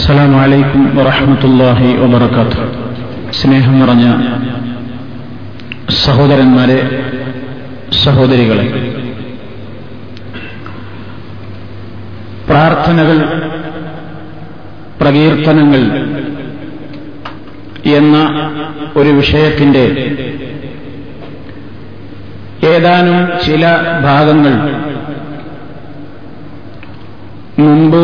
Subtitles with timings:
[0.00, 2.62] അസ്സലാമു അലൈക്കും വറഹമത്തല്ലാഹി വബർക്കാത്തു
[3.30, 4.06] സ്നേഹം നിറഞ്ഞ
[5.96, 6.76] സഹോദരന്മാരെ
[8.04, 8.64] സഹോദരികളെ
[12.46, 13.18] പ്രാർത്ഥനകൾ
[15.00, 15.82] പ്രകീർത്തനങ്ങൾ
[17.94, 18.16] എന്ന
[18.96, 19.84] ഒരു വിഷയത്തിന്റെ
[22.68, 23.64] ഏതാനും ചില
[24.02, 24.56] ഭാഗങ്ങൾ
[27.58, 28.02] മുമ്പ്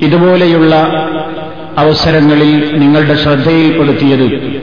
[0.00, 0.74] ഇതുപോലെയുള്ള
[1.78, 4.60] അവസരങ്ങളിൽ നിങ്ങളുടെ ശ്രദ്ധയിൽപ്പെടുത്തിയത്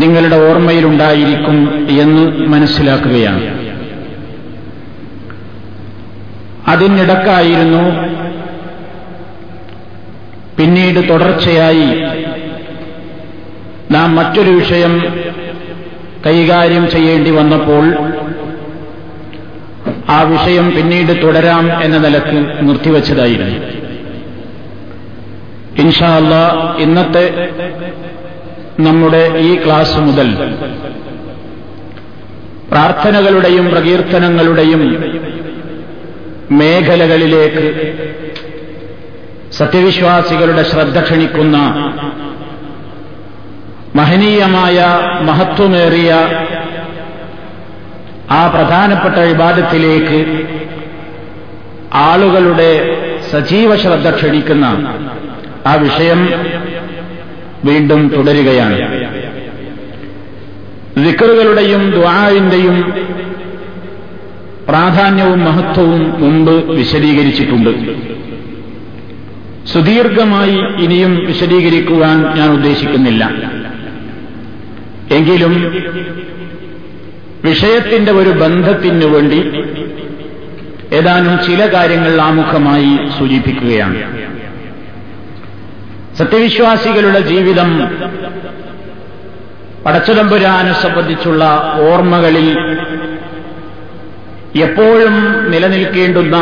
[0.00, 3.58] നിങ്ങളുടെ ഓർമ്മയിലുണ്ടായിരിക്കും എന്ന് മനസ്സിലാക്കുകയാണ്.
[6.68, 8.08] അതിനിടക്കായിരുന്നു
[10.56, 12.02] പിന്നീട് തുടർച്ചയായി
[13.92, 15.20] നാം മറ്റൊരു വിഷയം
[16.26, 17.94] കൈകാര്യം ചെയ്യേണ്ടി വന്നപ്പോൾ
[20.10, 23.58] ആ വിഷയം പിന്നീട് തുടരാം എന്ന നിലയ്ക്ക് നിർത്തിവച്ചതായിരുന്നു.
[25.82, 26.34] ഇൻഷാല്ല
[26.78, 27.24] ഇന്നത്തെ
[28.80, 30.28] നമ്മുടെ ഈ ക്ലാസ് മുതൽ
[32.70, 34.82] പ്രാർത്ഥനകളുടെയും പ്രകീർത്തനങ്ങളുടെയും
[36.50, 37.64] മേഖലകളിലേക്ക്
[39.52, 41.56] സത്യവിശ്വാസികളുടെ ശ്രദ്ധ ക്ഷണിക്കുന്ന
[43.96, 44.78] മഹനീയമായ
[45.20, 46.10] മഹത്വമേറിയ
[48.30, 50.46] ആ പ്രധാനപ്പെട്ട വിവാദത്തിലേക്ക്
[51.94, 52.96] ആളുകളുടെ
[53.30, 54.64] സജീവ ശ്രദ്ധ ക്ഷണിക്കുന്ന
[55.66, 56.30] ആ വിഷയം
[57.64, 59.08] വീണ്ടും തുടരുകയാണ്.
[60.98, 62.92] വിക്കറുകളുടെയും ദ്വാവിന്റെയും
[64.68, 67.70] പ്രാധാന്യവും മഹത്വവും മുമ്പ് വിശദീകരിച്ചിട്ടുണ്ട്.
[69.68, 73.30] സുദീർഘമായി ഇനിയും വിശദീകരിക്കുവാൻ ഞാൻ ഉദ്ദേശിക്കുന്നില്ല.
[75.10, 75.74] എങ്കിലും
[77.48, 79.40] വിഷയത്തിന്റെ ഒരു ബന്ധത്തിനു വേണ്ടി
[80.94, 83.98] ഏതാനും ചില കാര്യങ്ങൾ ആമുഖമായി സൂചിപ്പിക്കുകയാണ്.
[86.18, 87.70] സത്യവിശ്വാസികളുടെ ജീവിതം
[89.86, 91.44] പടച്ചുതമ്പുരാനെ സംബന്ധിച്ചുള്ള
[91.90, 92.48] ഓർമ്മകളിൽ
[94.62, 95.14] എപ്പോഴും
[95.50, 96.36] നിലനിൽക്കേണ്ടുന്ന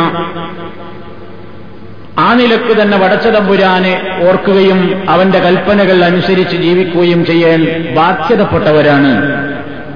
[2.19, 3.93] ആ നിലയ്ക്ക് തന്നെ വടച്ചതമ്പുരാനെ
[4.29, 4.79] ഓർക്കുകയും
[5.09, 7.61] അവന്റെ കൽപ്പനകൾ അനുസരിച്ച് ജീവിക്കുകയും ചെയ്യാൻ
[7.95, 9.11] ബാധ്യതപ്പെട്ടവരാണ്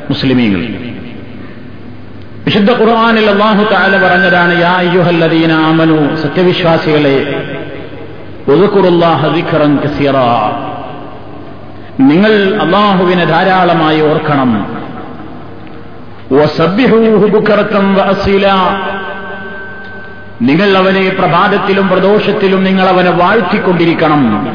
[0.10, 0.81] മുസ്ലിമീങ്ങൾ.
[2.46, 7.48] വിശുദ്ധ ഖുർആാനിൽ അള്ളാഹു താല പറഞ്ഞതാണ് യാ അയ്യുഹല്ലദീന ആമനു സത്യവിശ്വാസികളെ
[12.00, 14.82] നിങ്ങൾ അള്ളാഹുവിനെ ധാരാളമായി ഓർക്കണം.
[20.42, 24.54] നിങ്ങൾ അവനെ പ്രഭാതത്തിലും പ്രദോഷത്തിലും നിങ്ങൾ അവനെ വാഴ്ത്തിക്കൊണ്ടിരിക്കണം.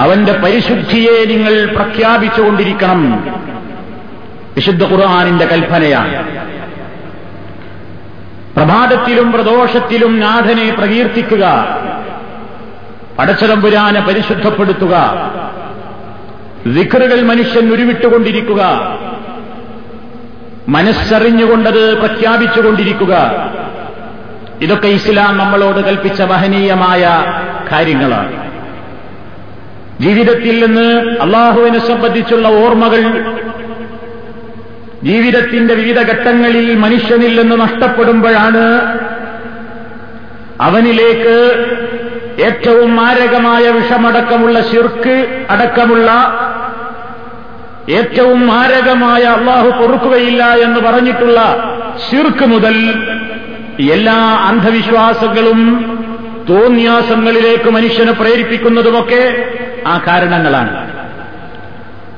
[0.00, 3.30] അവന്റെ പരിശുദ്ധിയെ നിങ്ങൾ പ്രഖ്യാപിച്ചുകൊണ്ടിരിക്കണം.
[4.54, 6.40] വിശുദ്ധ ഖുർആാനിന്റെ കൽപ്പനയാണ്.
[8.56, 11.68] പ്രഭാതത്തിലും പ്രദോഷത്തിലും നാഥനെ പ്രകീർത്തിക്കുക.
[13.18, 14.96] പടച്ചതമ്പുരാനെ പരിശുദ്ധപ്പെടുത്തുക.
[16.66, 18.98] വിക്റുകൾ മനുഷ്യൻ ഉരുവിട്ടുകൊണ്ടിരിക്കുക.
[20.68, 23.32] മനസ്സറിഞ്ഞുകൊണ്ടത് പ്രഖ്യാപിച്ചുകൊണ്ടിരിക്കുക.
[24.60, 27.24] ഇതൊക്കെ ഇസ്ലാം നമ്മളോട് കൽപ്പിച്ച മഹനീയമായ
[27.72, 28.50] കാര്യങ്ങളാണ്.
[30.00, 33.34] ജീവിതത്തിൽ നിന്ന് അള്ളാഹുവിനെ സംബന്ധിച്ചുള്ള ഓർമ്മകൾ
[35.02, 38.64] ജീവിതത്തിന്റെ വിവിധ ഘട്ടങ്ങളിൽ മനുഷ്യനിൽ നിന്ന് നഷ്ടപ്പെടുമ്പോഴാണ്
[40.60, 41.36] അവനിലേക്ക്
[42.46, 46.10] ഏറ്റവും മാരകമായ വിഷമടക്കമുള്ള ശിർക്ക് അടക്കമുള്ള
[47.98, 51.40] ഏറ്റവും മാരകമായ അള്ളാഹു പൊറുക്കുകയില്ല എന്ന് പറഞ്ഞിട്ടുള്ള
[52.10, 52.76] ശിർക്ക് മുതൽ
[53.92, 54.18] എല്ലാ
[54.48, 55.60] അന്ധവിശ്വാസങ്ങളും
[56.48, 59.22] തോന്യാസങ്ങളിലേക്ക് മനുഷ്യനെ പ്രേരിപ്പിക്കുന്നതുമൊക്കെ
[59.86, 60.72] ആ കാരണങ്ങളാണ്.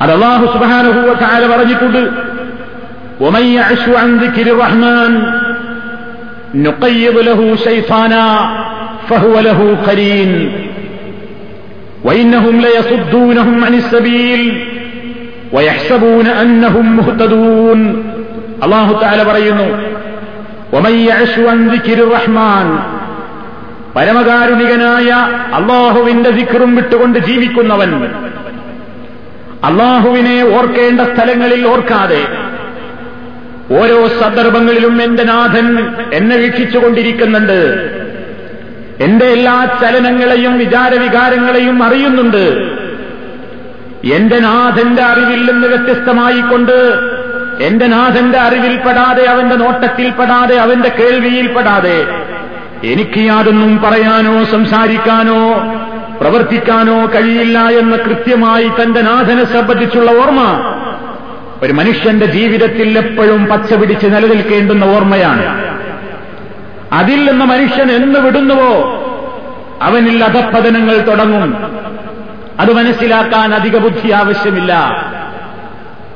[0.01, 2.32] അത് അള്ളാഹു സുബാനുഭൂവ കാല പറഞ്ഞിട്ടുണ്ട്.
[3.22, 5.12] ومن يعش عن ذكر الرحمن
[6.56, 8.50] نقيض له شيطانا
[9.10, 10.52] فهو له قرين
[12.04, 14.42] وإنهم ليصدونهم عن السبيل
[15.54, 17.80] ويحسبون أنهم مهتدون
[18.64, 19.70] الله تعالى പറയുന്നു
[20.74, 22.68] ومن يعش عن ذكر الرحمن
[23.96, 25.10] പരമകാരുണികനായ
[25.58, 27.92] അള്ളാഹുവിന്റെ ദിക്റും വിട്ടുകൊണ്ട് ജീവിക്കുന്നവൻ
[29.68, 32.22] അള്ളാഹുവിനെ ഓർക്കേണ്ട സ്ഥലങ്ങളിൽ ഓർക്കാതെ
[33.81, 37.91] ഓരോ സന്ദർഭങ്ങളിലും എന്റെ നാഥൻ എന്നെ വീക്ഷിച്ചുകൊണ്ടിരിക്കുന്നുണ്ട്.
[39.01, 42.73] എന്റെ എല്ലാ ചലനങ്ങളെയും വിചാരവികാരങ്ങളെയും അറിയുന്നുണ്ട്.
[44.15, 46.79] എന്റെ നാഥന്റെ അറിവിൽ നിന്ന് വ്യത്യസ്തമായിക്കൊണ്ട്
[47.61, 52.07] എന്റെ നാഥന്റെ അറിവിൽപ്പെടാതെ അവന്റെ നോട്ടത്തിൽപ്പെടാതെ അവന്റെ കേൾവിയിൽപ്പെടാതെ
[52.85, 55.41] എനിക്ക് യാതൊന്നും പറയാനോ സംസാരിക്കാനോ
[56.21, 60.43] പ്രവർത്തിക്കാനോ കഴിയില്ല എന്ന് കൃത്യമായി തന്റെ നാഥനെ സംബന്ധിച്ചുള്ള ഓർമ്മ
[61.63, 65.73] ഒരു മനുഷ്യന്റെ ജീവിതത്തിൽ എപ്പോഴും പച്ച പിടിച്ച് നിലനിൽക്കേണ്ടുന്ന ഓർമ്മയാണ്.
[66.93, 68.99] അതിൽ നിന്ന് മനുഷ്യൻ എന്ന് വിടുന്നുവോ?
[69.83, 71.55] അവനിൽ അധപ്പതനങ്ങൾ തുടങ്ങും.
[72.61, 74.75] അത് മനസ്സിലാക്കാൻ അധിക ബുദ്ധി ആവശ്യമില്ല.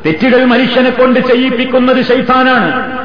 [0.06, 2.98] തെറ്റുകൾ മനുഷ്യനെ കൊണ്ട് ചെയ്യിപ്പിക്കുന്നത് ശൈത്താനാണ്.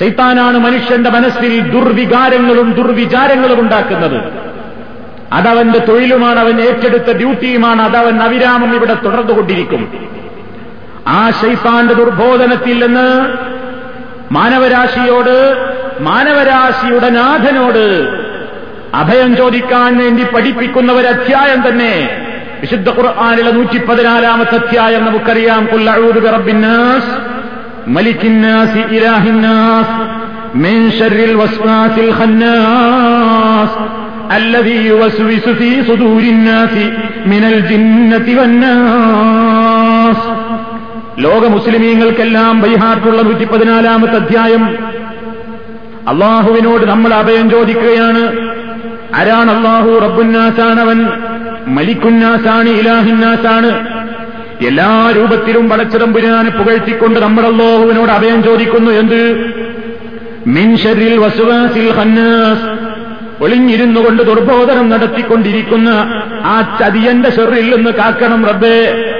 [0.00, 4.22] ശൈത്താനാണ് മനുഷ്യന്റെ മനസ്സിൽ ദുർവികാരങ്ങളും ദുർവിചാരങ്ങളും ഉണ്ടാക്കുന്നത്.
[5.32, 10.15] അതവന്റെ തൊഴിലുമാണ് അവൻ ഏറ്റെടുത്ത ഡ്യൂട്ടിയുമാണ് അതവൻ അവിരാമം ഇവിടെ തുടർന്നുകൊണ്ടിരിക്കും.
[11.17, 13.07] ആ ശൈത്താന്റെ ദുർബോധനത്തിൽ നിന്ന്
[14.35, 15.37] മാനവരാശിയോട്
[16.07, 17.85] മാനവരാശിയുടെ നാഥനോട്
[19.01, 21.93] അഭയം ചോദിക്കാൻ വേണ്ടി പഠിപ്പിക്കുന്ന ഒരു അധ്യായം തന്നെ
[22.61, 27.13] വിശുദ്ധ ഖുർആാനിലെ നൂറ്റി പതിനാലാമത്തെ അധ്യായം നമുക്കറിയാം കുല്ലൂദ് റബ്ബിന്നാസ്
[27.95, 29.95] മലിക്കിന്നാസി ഇലാഹിന്നാസ്
[30.55, 33.69] من شر الوسواس الخناس
[34.31, 36.75] الذي يوسوس في صدور الناس
[37.25, 40.17] من الجنة والناس
[41.18, 44.64] ലോക മുസ്ലിമീങ്ങൾക്കെല്ലാം ബൈഹാർട്ടുള്ള നൂറ്റി പതിനാലാമത്തെ അധ്യായം.
[46.08, 48.50] അള്ളാഹുവിനോട് നമ്മൾ അഭയം ചോദിക്കുകയാണ്.
[49.14, 49.90] ആരാണ് അള്ളാഹു?
[49.90, 51.06] റബ്ബുന്നാസാണവൻ
[51.66, 53.86] മലിക്കുന്നാസാണ് ഇലാഹിന്നാസാണ്.
[54.66, 59.50] എല്ലാ രൂപത്തിലും പടച്ചിടമ്പുരാനെ പുകഴ്ത്തിക്കൊണ്ട് നമ്മൾ അള്ളാഹുവിനോട് അഭയം ചോദിക്കുന്നു എന്ത്?
[60.46, 62.86] മിൻഷരിൽ വസുവാസിൽ ഹന്നാസ്
[63.42, 65.88] ഒളിഞ്ഞിരുന്നു കൊണ്ട് ദുർബോധനം നടത്തിക്കൊണ്ടിരിക്കുന്ന
[66.44, 69.12] ആ ചതിയന്റെ ഷെറിൽ നിന്ന് കാക്കണം റബ്ബേ.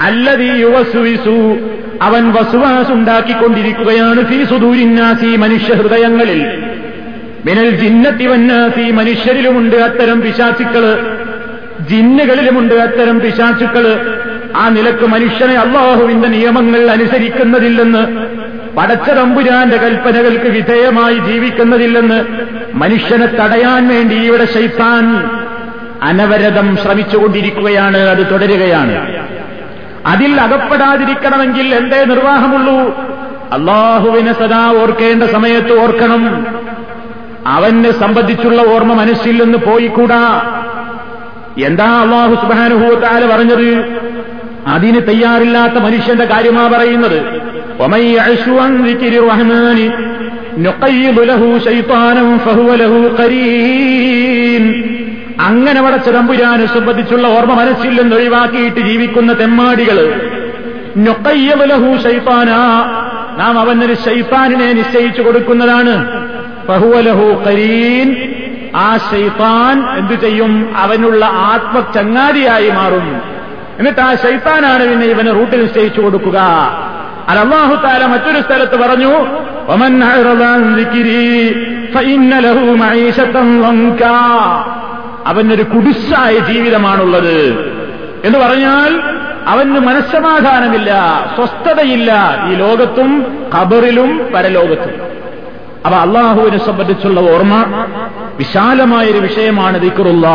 [0.00, 1.56] അല്ലതീ യുവസുവിസു.
[2.02, 6.62] അവൻ വസുവാസുണ്ടാക്കിക്കൊണ്ടിരിക്കുകയാണ് ഫീ സുദൂരിന്നാസി മനുഷ്യ ഹൃദയങ്ങളിൽ
[7.46, 11.16] മിനൽ ജിന്നത്തി വന്നാസി മനുഷ്യരിലുമുണ്ട് അത്തരം പിശാചുക്കൾ.
[11.90, 14.16] ജിന്നുകളിലുമുണ്ട് അത്തരം പിശാചുക്കൾ.
[14.56, 18.26] ആ നിലയ്ക്ക് മനുഷ്യനെ അള്ളാഹുവിന്റെ നിയമങ്ങൾ അനുസരിക്കുന്നതില്ലെന്ന്
[18.76, 22.24] പടച്ച തമ്പുരാന്റെ കൽപ്പനകൾക്ക് വിധേയമായി ജീവിക്കുന്നതില്ലെന്ന്
[22.74, 25.30] മനുഷ്യനെ തടയാൻ വേണ്ടി ഇവിടെ ശൈത്താൻ
[26.02, 29.19] അനവരതം ശ്രമിച്ചുകൊണ്ടിരിക്കുകയാണ് അത് തുടരുകയാണ്.
[30.06, 32.96] അതിൽ അകപ്പെടാതിരിക്കണമെങ്കിൽ എന്തേ നിർവാഹമുള്ളൂ?
[33.52, 36.46] അള്ളാഹുവിനെ സദാ ഓർക്കേണ്ട സമയത്ത് ഓർക്കണം.
[37.46, 40.42] അവനെ സംബന്ധിച്ചുള്ള ഓർമ്മ മനസ്സിൽ നിന്ന് പോയിക്കൂടാ.
[41.64, 44.00] എന്താ അള്ളാഹു സുബാനുഭൂത്താൽ പറഞ്ഞത്?
[44.66, 47.40] അതിന് തയ്യാറില്ലാത്ത മനുഷ്യന്റെ കാര്യമാ പറയുന്നത്.
[55.40, 60.30] അങ്ങനെ വടച്ചതമ്പുരാനെ സംബന്ധിച്ചുള്ള ഓർമ്മ മനസ്സിൽ നിന്ന് ഒഴിവാക്കിയിട്ട് ജീവിക്കുന്ന തെമ്മാടികൾ
[63.38, 66.08] നാം അവനൊരു ഷൈഫാനിനെ നിശ്ചയിച്ചു കൊടുക്കുന്നതാണ്.
[67.46, 68.34] കരീൻ
[68.76, 70.76] ആ ഷൈഫാൻ എന്തു ചെയ്യും?
[70.76, 73.22] അവനുള്ള ആത്മചങ്ങാതിയായി മാറും.
[73.78, 76.38] എന്നിട്ട് ആ ശൈത്താനാണ് പിന്നെ ഇവന് റൂട്ടിൽ നിശ്ചയിച്ചു കൊടുക്കുക.
[77.28, 79.26] അത് അള്ളാഹു താല മറ്റൊരു സ്ഥലത്ത് പറഞ്ഞു
[85.26, 87.70] അവനൊരു കുടിസായ ജീവിതമാണുള്ളത്.
[88.24, 89.00] എന്ന് പറഞ്ഞാൽ
[89.46, 90.92] അവന് മനസ്സമാധാനമില്ല
[91.34, 95.10] സ്വസ്ഥതയില്ല ഈ ലോകത്തും ഖബറിലും പരലോകത്തും.
[95.86, 97.86] അപ്പൊ അള്ളാഹുവിനെ സംബന്ധിച്ചുള്ള ഓർമ്മ
[98.38, 100.28] വിശാലമായൊരു വിഷയമാണ് ദിക്കറുള്ള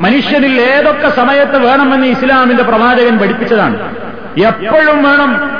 [0.00, 3.96] മനുഷ്യനിൽ ഏതൊക്കെ സമയത്ത് വേണമെന്ന് ഇസ്ലാമിന്റെ പ്രവാചകൻ പഠിപ്പിച്ചതാണ്.
[4.40, 5.50] എപ്പോഴും വേണം.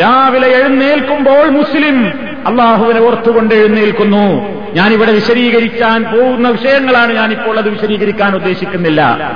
[0.00, 2.12] രാവിലെ എഴുന്നേൽക്കുമ്പോൾ മുസ്ലിം
[2.46, 4.54] അള്ളാഹുവിനെ ഓർത്തുകൊണ്ട് എഴുന്നേൽക്കുന്നു.
[4.74, 9.32] ഞാനിവിടെ വിശദീകരിക്കാൻ പോകുന്ന വിഷയങ്ങളാണ് ഞാനിപ്പോൾ അത് വിശദീകരിക്കാൻ ഉദ്ദേശിക്കുന്നില്ല.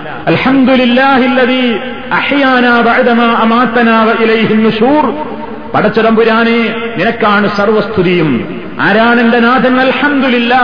[5.74, 8.60] പടച്ചതമ്പുരാനെ നിനക്കാണ് സർവസ്തുതിയും.
[8.80, 9.80] ആരാണ് എന്റെ നാഥൻ?
[9.80, 10.54] അൽഹംദുലില്ല.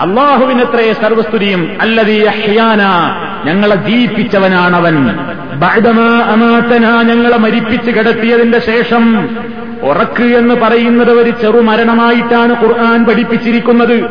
[0.00, 1.78] അള്ളാഹുവിനത്രേ സർവസ്തുതിയും?
[1.80, 2.82] അല്ലതീ അഹ്യാന.
[3.44, 5.18] ഞങ്ങളെ ജീവിപ്പിച്ചവനാണവൻ.
[5.54, 9.28] ബഅദമാ അമാതന ഞങ്ങളെ മരിപ്പിച്ച് കിടത്തിയതിന്റെ ശേഷം
[9.84, 14.04] ഉറക്ക് എന്ന് പറയുന്നത് ഒരു ചെറുമരണമായിട്ടാണ് ഖുർആൻ പഠിപ്പിച്ചിരിക്കുന്നത്.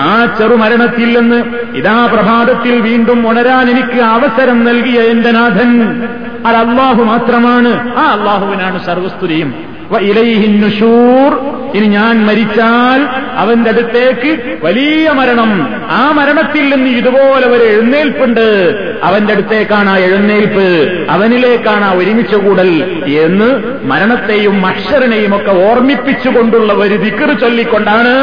[0.00, 1.42] ആ ചെറുമരണത്തിൽ നിന്ന്
[1.74, 6.02] ഇതാ പ്രഭാതത്തിൽ വീണ്ടും ഉണരാൻ എനിക്ക് അവസരം നൽകിയ എന്റെ നാഥൻ.
[6.46, 7.98] അത് അള്ളാഹു മാത്രമാണ്.
[7.98, 9.77] ആ അള്ളാഹുവിനാണ് സർവസ്തുതിയും.
[9.96, 13.02] ഇലൈഹിന്നുഷൂർ ഇനി ഞാൻ മരിച്ചാൽ
[13.36, 15.80] അവന്റെ അടുത്തേക്ക് വലിയ മരണം.
[15.90, 18.74] ആ മരണത്തിൽ നിന്ന് ഇതുപോലെ ഒരു എഴുന്നേൽപ്പുണ്ട്.
[19.02, 20.92] അവന്റെ അടുത്തേക്കാണ് ആ എഴുന്നേൽപ്പ്.
[21.10, 28.14] അവനിലേക്കാണ് ആ ഒരുമിച്ച് കൂടൽ എന്ന് മരണത്തെയും മഷറിനെയും ഒക്കെ ഓർമ്മിപ്പിച്ചുകൊണ്ടുള്ള ഒരു ദിക്കറ് ചൊല്ലിക്കൊണ്ടാണ്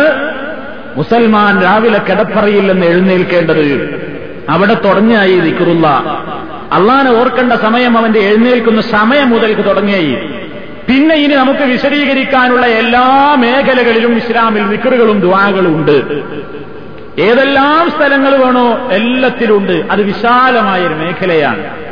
[0.98, 4.06] മുസൽമാൻ രാവിലെ കിടപ്പറയിൽ നിന്ന് എഴുന്നേൽക്കേണ്ടത്.
[4.50, 5.88] അവിടെ തുടങ്ങിയായി ദിക്കറുള്ള
[6.74, 10.18] അള്ളാനെ ഓർക്കേണ്ട സമയം അവന്റെ എഴുന്നേൽക്കുന്ന സമയം മുതൽക്ക് തുടങ്ങിയായി.
[10.90, 16.24] പിന്നെ ഇനി നമുക്ക് വിശദീകരിക്കാനുള്ള എല്ലാ മേഖലകളിലും ഇസ്ലാമിൽ നിക്കറുകളും ദ്വാകളും ഉണ്ട്.
[17.22, 19.86] ഏതെല്ലാം സ്ഥലങ്ങൾ വേണോ എല്ലാത്തിലുണ്ട്.
[19.92, 21.86] അത് വിശാലമായ ഒരു മേഖലയാണ്.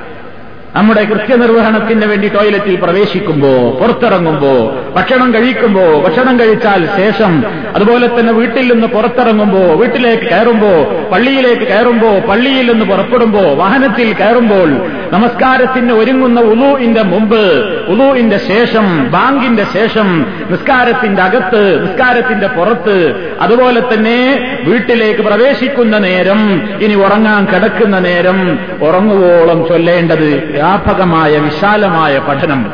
[0.76, 7.44] നമ്മുടെ കൃത്യനിർവഹണത്തിന് വേണ്ടി ടോയ്ലറ്റിൽ പ്രവേശിക്കുമ്പോ പുറത്തിറങ്ങുമ്പോ ഭക്ഷണം കഴിക്കുമ്പോ ഭക്ഷണം കഴിച്ചാൽ ശേഷം
[7.76, 10.70] അതുപോലെ തന്നെ വീട്ടിൽ നിന്ന് പുറത്തിറങ്ങുമ്പോ വീട്ടിലേക്ക് കയറുമ്പോ
[11.12, 14.70] പള്ളിയിലേക്ക് കയറുമ്പോ പള്ളിയിൽ നിന്ന് പുറപ്പെടുമ്പോ വാഹനത്തിൽ കയറുമ്പോൾ
[15.12, 17.44] നമസ്കാരത്തിന് ഒരുങ്ങുന്ന ഉളുവിന്റെ മുമ്പ്
[17.88, 22.98] ഉലൂഇന്റെ ശേഷം ബാങ്കിന്റെ ശേഷം നിസ്കാരത്തിന്റെ അകത്ത് നിസ്കാരത്തിന്റെ പുറത്ത്
[23.42, 24.18] അതുപോലെ തന്നെ
[24.64, 32.72] വീട്ടിലേക്ക് പ്രവേശിക്കുന്ന നേരം ഇനി ഉറങ്ങാൻ കിടക്കുന്ന നേരം ഉറങ്ങുവോളം ചൊല്ലേണ്ടത് വ്യാപകമായ വിശാലമായ പഠനം.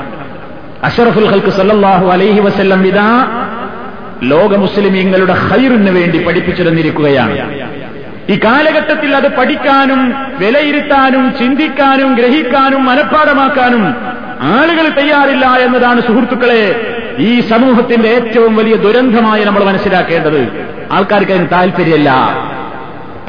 [0.84, 3.28] അഷറഫുൽ ഹൽക്ക് സല്ലാഹു അലൈഹി വസ്ല്ലം ഇതാ
[4.24, 7.60] ലോക മുസ്ലിമീങ്ങളുടെ ഹൈറിന് വേണ്ടി പഠിപ്പിച്ചു തന്നിരിക്കുകയാണ്.
[8.30, 13.96] ഈ കാലഘട്ടത്തിൽ അത് പഠിക്കാനും വിലയിരുത്താനും ചിന്തിക്കാനും ഗ്രഹിക്കാനും മനഃപ്പാടമാക്കാനും
[14.42, 20.68] ആളുകൾ തയ്യാറില്ല എന്നതാണ് സുഹൃത്തുക്കളെ ഈ സമൂഹത്തിന്റെ ഏറ്റവും വലിയ ദുരന്തമായി നമ്മൾ മനസ്സിലാക്കേണ്ടത്.
[20.92, 22.10] ആൾക്കാർക്ക് അതിന് താല്പര്യമില്ല.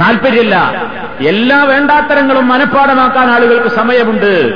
[0.01, 0.85] താല്പര്യമില്ല.
[1.21, 4.53] എല്ലാ വേണ്ടാത്തരങ്ങളും മനഃപ്പാടമാക്കാൻ ആളുകൾക്ക് സമയമുണ്ട്.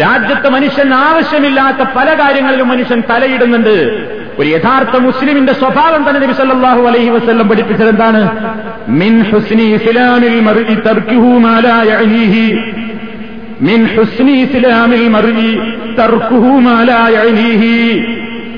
[0.00, 4.06] രാജ്യത്തെ മനുഷ്യൻ ആവശ്യമില്ലാത്ത പല കാര്യങ്ങളിലും മനുഷ്യൻ തലയിടുന്നുണ്ട്.
[4.38, 8.54] ഒരു യഥാർത്ഥ മുസ്ലിമിന്റെ സ്വഭാവം തന്നെ നബി സല്ലല്ലാഹു അലൈഹി വസല്ലം പഠിപ്പിച്ചത് എന്താണ്
[8.88, 10.40] മിൻ ഹുസ്നി ഇസ്ലാമിൽ
[11.88, 12.72] യഅനീഹി.
[13.60, 15.58] മിൻ ഹുസ്നി ഇസ്ലാമിൽ മറുവി
[15.98, 18.02] തർക്കുഹുമാലായി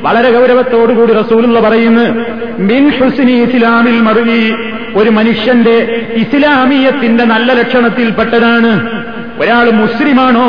[0.02, 2.25] വളരെ ഗൗരവത്തോടുകൂടി റസൂലുള്ള പറയുന്നു
[2.59, 4.55] മിൻ ഹുസ്നി ഇസ്ലാമിൽ മറുവി
[4.95, 9.02] ഒരു മനുഷ്യന്റെ ഇസ്ലാമീയത്തിന്റെ നല്ല ലക്ഷണത്തിൽപ്പെട്ടതാണ്.
[9.40, 10.47] ഒരാൾ മുസ്ലിമാണോ?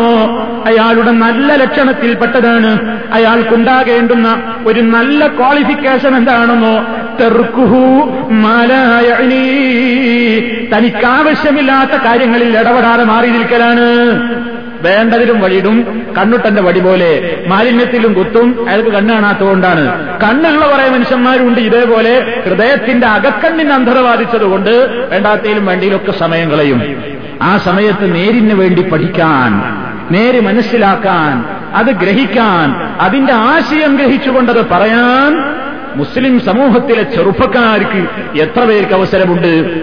[0.65, 3.00] അയാളുടെ നല്ല ലക്ഷണത്തിൽപ്പെട്ടതാണ്.
[3.13, 6.75] അയാൾക്കുണ്ടാകേണ്ടുന്ന ഒരു നല്ല ക്വാളിഫിക്കേഷൻ എന്താണെന്നോ?
[7.19, 9.43] തെർക്കുഹു മാലായണി
[10.75, 13.88] തനിക്കാവശ്യമില്ലാത്ത കാര്യങ്ങളിൽ ഇടപെടാതെ മാറി നിൽക്കലാണ്
[14.81, 16.07] വേണ്ടതിലും വഴിയിടും.
[16.17, 18.69] കണ്ണുട്ടന്റെ വടി പോലെ മാലിന്യത്തിലും കുത്തും.
[18.69, 20.19] അയാൾക്ക് കണ്ണ് കാണാത്തതുകൊണ്ടാണ്.
[20.19, 22.41] കണ്ണുള്ള കുറെ മനുഷ്യന്മാരുണ്ട് ഇതേപോലെ.
[22.45, 24.69] ഹൃദയത്തിന്റെ അകക്കണ്ണിന് അന്ധത ബാധിച്ചതുകൊണ്ട്
[25.12, 27.03] വേണ്ടാത്തയിലും വേണ്ടിയിലൊക്കെ സമയം കളയും.
[27.41, 29.51] ആ സമയത്ത് നേരിന് വേണ്ടി പഠിക്കാൻ
[30.12, 31.45] നേര് മനസ്സിലാക്കാൻ
[31.75, 35.53] അത് ഗ്രഹിക്കാൻ അതിന്റെ ആശയം ഗ്രഹിച്ചുകൊണ്ടത് പറയാൻ
[35.95, 38.07] മുസ്ലിം സമൂഹത്തിലെ ചെറുപ്പക്കാർക്ക്
[38.39, 39.81] എത്ര പേർക്ക് അവസരമുണ്ട്?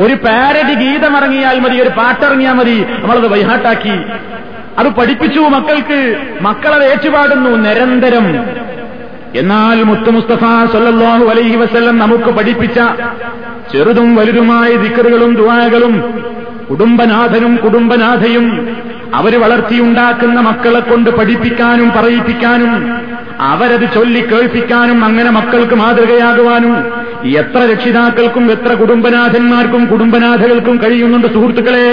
[0.00, 3.96] ഒരു പാരഡി ഗീതം ഇറങ്ങിയാൽ മതി ഒരു പാട്ടിറങ്ങിയാൽ മതി നമ്മളത് വൈഹാട്ടാക്കി.
[4.78, 5.98] അത് പഠിപ്പിച്ചു മക്കൾക്ക്
[6.40, 8.26] മക്കളത് ഏറ്റുപാടുന്നു നിരന്തരം.
[9.40, 12.78] എന്നാൽ മുത്തു മുസ്തഫ സല്ലല്ലാഹു അലൈഹി വസ്ല്ലം നമുക്ക് പഠിപ്പിച്ച
[13.72, 15.94] ചെറുതും വലുതുമായ ദിക്കറുകളും ദുവാകളും
[16.70, 18.46] കുടുംബനാഥനും കുടുംബനാഥയും
[19.14, 22.72] അവർ വളർത്തിയുണ്ടാക്കുന്ന മക്കളെ കൊണ്ട് പഠിപ്പിക്കാനും പറയിപ്പിക്കാനും
[23.40, 26.74] അവരത് ചൊല്ലി കേൾപ്പിക്കാനും അങ്ങനെ മക്കൾക്ക് മാതൃകയാകുവാനും
[27.24, 31.88] എത്ര രക്ഷിതാക്കൾക്കും എത്ര കുടുംബനാഥന്മാർക്കും കുടുംബനാഥകൾക്കും കഴിയുന്നുണ്ട് സുഹൃത്തുക്കളെ.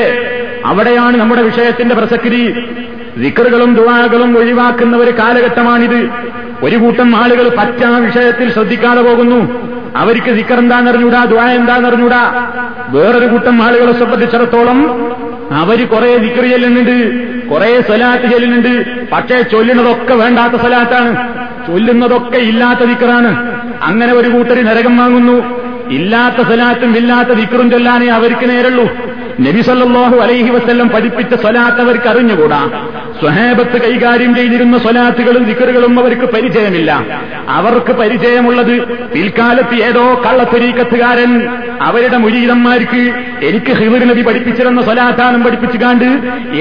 [0.66, 2.56] അവിടെയാണ് നമ്മുടെ വിഷയത്തിന്റെ പ്രസക്തി.
[3.18, 6.10] വിക്കറുകളും ദുവാകളും ഒഴിവാക്കുന്ന ഒരു കാലഘട്ടമാണിത്.
[6.63, 9.39] ഒരു കൂട്ടം ആളുകൾ പറ്റ വിഷയത്തിൽ ശ്രദ്ധിക്കാതെ പോകുന്നു.
[9.96, 12.51] അവർക്ക് ദിക്കർ എന്താണെന്നറിഞ്ഞൂടാ ദ്വാ എന്താണെന്നറിഞ്ഞൂടാ.
[12.89, 14.80] വേറൊരു കൂട്ടം ആളുകളെ സംബന്ധിച്ചിടത്തോളം
[15.51, 19.08] അവർ കുറെ ദിക്കർ ചെല്ലുന്നുണ്ട് കുറെ സ്വലാത്ത് ചൊല്ലുന്നുണ്ട്.
[19.12, 21.12] പക്ഷേ ചൊല്ലുന്നതൊക്കെ വേണ്ടാത്ത സ്വലാത്താണ്.
[21.68, 23.32] ചൊല്ലുന്നതൊക്കെ ഇല്ലാത്ത ദിക്കറാണ്
[23.84, 25.68] അങ്ങനെ ഒരു കൂട്ടർ നരകം വാങ്ങുന്നു.
[25.89, 28.88] ഇല്ലാത്ത സ്വലാത്തും ഇല്ലാത്ത ദിക്കറും ചൊല്ലാനേ അവർക്ക് നേരുള്ളൂ.
[29.39, 32.62] നബി സല്ലാഹു അലൈഹി വസ്ല്ലം പഠിപ്പിച്ച സ്വലാത്ത് അവർക്ക് അറിഞ്ഞുകൂടാ.
[33.20, 36.91] സ്വഹേബത്ത് കൈകാര്യം ചെയ്തിരുന്ന സ്വലാത്തുകളും ദിക്കറുകളും അവർക്ക് പരിചയമില്ല.
[37.48, 38.74] അവർക്ക് പരിചയമുള്ളത്
[39.13, 41.32] പിൽക്കാലത്ത് ഏതോ കള്ളത്തൊരീക്കത്തുകാരൻ
[41.82, 43.01] അവരുടെ മുരീതന്മാർക്ക്
[43.46, 46.06] എനിക്ക് ഹിബിർ നബി പഠിപ്പിച്ചിരുന്ന സ്വലാത്താനും പഠിപ്പിച്ചു കാണ്ട്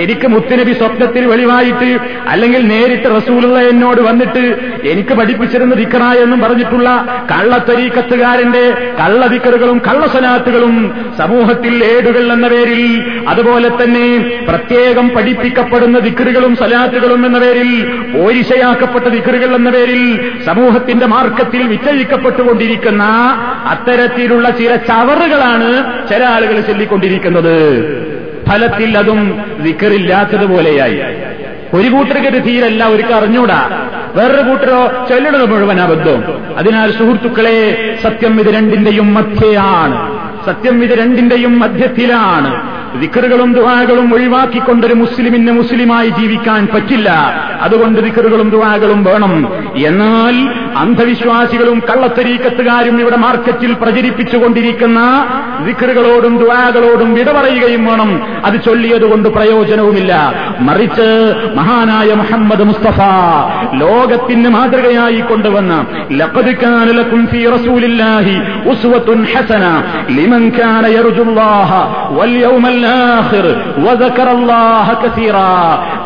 [0.02, 1.90] എനിക്ക് മുത്തുനബി സ്വപ്നത്തിൽ വെളിവായിട്ട്
[2.28, 4.45] അല്ലെങ്കിൽ നേരിട്ട് റസൂലുള്ള എന്നോട് വന്നിട്ട്
[4.85, 6.88] എനിക്ക് പഠിപ്പിച്ചിരുന്ന ദിക്കറ എന്നും പറഞ്ഞിട്ടുള്ള
[7.33, 8.64] കള്ളത്തൊരീക്കത്തുകാരന്റെ
[9.00, 10.76] കള്ളദിക്കറുകളും കള്ളസ്വലാത്തുകളും
[11.18, 12.65] സമൂഹത്തിൽ ഏടുകൾ എന്ന പേരിൽ
[13.28, 23.04] അതുപോലെ തന്നെ പ്രത്യേകം പഠിപ്പിക്കപ്പെടുന്ന ദിക്കറുകളും സലാത്തുകളും എന്ന പേരിൽ ഓരിശയാക്കപ്പെട്ട ദിക്കറുകൾ എന്ന പേരിൽ സമൂഹത്തിന്റെ മാർക്കത്തിൽ വിറ്റഴിക്കപ്പെട്ടുകൊണ്ടിരിക്കുന്ന
[23.66, 27.66] അത്തരത്തിലുള്ള ചില ചവറുകളാണ് ചില ആളുകൾ ചൊല്ലിക്കൊണ്ടിരിക്കുന്നത്.
[28.49, 31.00] ഫലത്തിൽ അതും ദിക്കറില്ലാത്തതുപോലെയായി
[31.75, 33.88] ഒരു കൂട്ടർക്ക് തീരല്ല ഒരുക്ക് അറിഞ്ഞൂടാ.
[34.14, 36.25] വേറൊരു കൂട്ടരോ ചൊല്ലണത് മുഴുവൻ അബദ്ധം
[36.56, 40.25] അതിനാൽ സുഹൃത്തുക്കളെ സത്യം ഇത് രണ്ടിന്റെയും മധ്യയാണ്.
[40.46, 42.50] സത്യം ഇത് രണ്ടിന്റെയും മധ്യത്തിലാണ്.
[43.00, 47.10] ദിക്കറുകളും ദുവാകളും ഒഴിവാക്കിക്കൊണ്ടൊരു മുസ്ലിമിന് മുസ്ലിമായി ജീവിക്കാൻ പറ്റില്ല.
[47.60, 49.48] അതുകൊണ്ട് ദിക്കറുകളും ദുവാകളും വേണം.
[49.76, 50.34] എന്നാൽ
[50.76, 55.26] അന്ധവിശ്വാസികളും കള്ളത്തരീക്കത്തുകാരും ഇവിടെ മാർക്കറ്റിൽ പ്രചരിപ്പിച്ചുകൊണ്ടിരിക്കുന്ന
[55.66, 58.22] ദിക്കറുകളോടും ദുവാകളോടും വിട പറയുകയും വേണം.
[58.44, 60.34] അത് ചൊല്ലിയതുകൊണ്ട് പ്രയോജനവുമില്ല.
[60.60, 63.00] മറിച്ച് മഹാനായ മുഹമ്മദ് മുസ്തഫ
[63.74, 66.46] ലോകത്തിന് മാതൃകയായി കൊണ്ടുവന്ന ലഖദ്
[69.34, 71.72] ഹസന ലിമൻ കാന യർജുല്ലാഹ
[72.20, 72.86] വൽ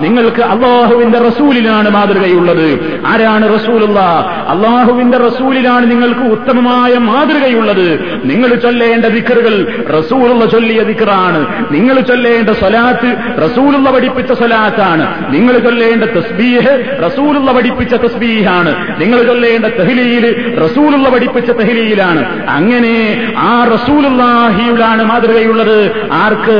[0.01, 3.01] നിങ്ങൾക്ക് അള്ളാഹുവിന്റെ റസൂലിലാണ് മാതൃകയുള്ളത്.
[3.07, 4.01] ആരാണ് റസൂലുള്ള?
[4.49, 8.21] അള്ളാഹുവിന്റെ റസൂലിലാണ് നിങ്ങൾക്ക് ഉത്തമമായ മാതൃകയുള്ളത്.
[8.25, 15.35] നിങ്ങൾ ചൊല്ലേണ്ട ദിക്കറുകൾ റസൂലുള്ള ചൊല്ലിയ ദിക്കറാണ് നിങ്ങൾ ചൊല്ലേണ്ട സ്വലാത്ത് റസൂലുള്ള പഠിപ്പിച്ച സ്വലാത്താണ്.
[15.35, 19.01] നിങ്ങൾ ചൊല്ലേണ്ട തസ്ബീഹ് റസൂലുള്ള പഠിപ്പിച്ച തസ്ബീഹാണ്.
[19.01, 22.51] നിങ്ങൾ ചൊല്ലേണ്ട തെഹ്ലീൽ റസൂലുള്ള പഠിപ്പിച്ച തെഹ്ലീലാണ്.
[22.51, 26.11] അങ്ങനെ ആ റസൂലുള്ളാഹിയിലാണ് മാതൃകയുള്ളത്.
[26.13, 26.60] ആർക്ക്?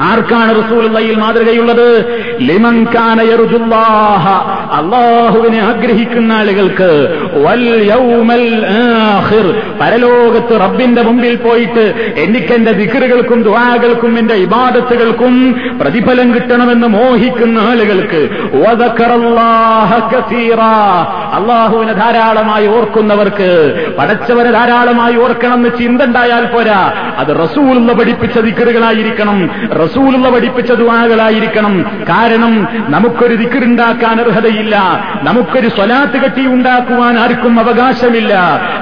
[0.00, 2.06] ആർക്കാണ് റസൂലുള്ളയിൽ മാതൃകയുള്ളത്?
[4.72, 6.90] അള്ളാഹുവിനെ ആഗ്രഹിക്കുന്ന ആളുകൾക്ക്
[7.44, 9.62] വൽ യൗമൽ ആഖിർ.
[9.80, 18.28] പരലോകത്ത് റബ്ബിന്റെ മുമ്പിൽ പോയിട്ട് എനിക്കെന്റെ ദിക്റുകൾക്കും ദുആകൾക്കും എന്റെ ഇബാദത്തുകൾക്കും പ്രതിഫലം കിട്ടണമെന്ന് മോഹിക്കുന്ന ആളുകൾക്ക്
[21.36, 26.92] അള്ളാഹുവിനെ ധാരാളമായി ഓർക്കുന്നവർക്ക് പടച്ചവരെ ധാരാളമായി ഓർക്കണമെന്ന് ചിന്ത ഉണ്ടായാൽ പോരാ.
[27.18, 29.50] അത് റസൂലുള്ള പഠിപ്പിച്ച ദിക്കറുകളായിരിക്കണം
[29.86, 31.74] റസൂലുള്ള പഠിപ്പിച്ച ദുവാകളായിരിക്കണം
[32.08, 32.52] കാരണം
[32.88, 34.76] നമുക്കൊരു ദിക്കറുണ്ടാക്കാൻ അർഹതയില്ല.
[35.22, 38.34] നമുക്കൊരു സ്വലാത്ത് കെട്ടി ഉണ്ടാക്കുവാൻ ആർക്കും അവകാശമില്ല.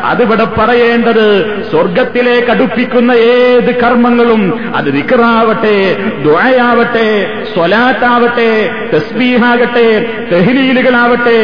[0.04, 1.26] അതിവിടെ പറയേണ്ടത്
[1.70, 4.42] സ്വർഗത്തിലേക്ക് അടുപ്പിക്കുന്ന ഏത് കർമ്മങ്ങളും
[4.76, 5.76] അത് ദിക്കറാവട്ടെ
[6.24, 7.08] ദുആയാവട്ടെ
[7.54, 8.50] സ്വലാത്താവട്ടെ
[8.94, 9.86] തസ്ബീഹാകട്ടെ
[10.32, 11.36] തെഹ്ലീലുകളാവട്ടെ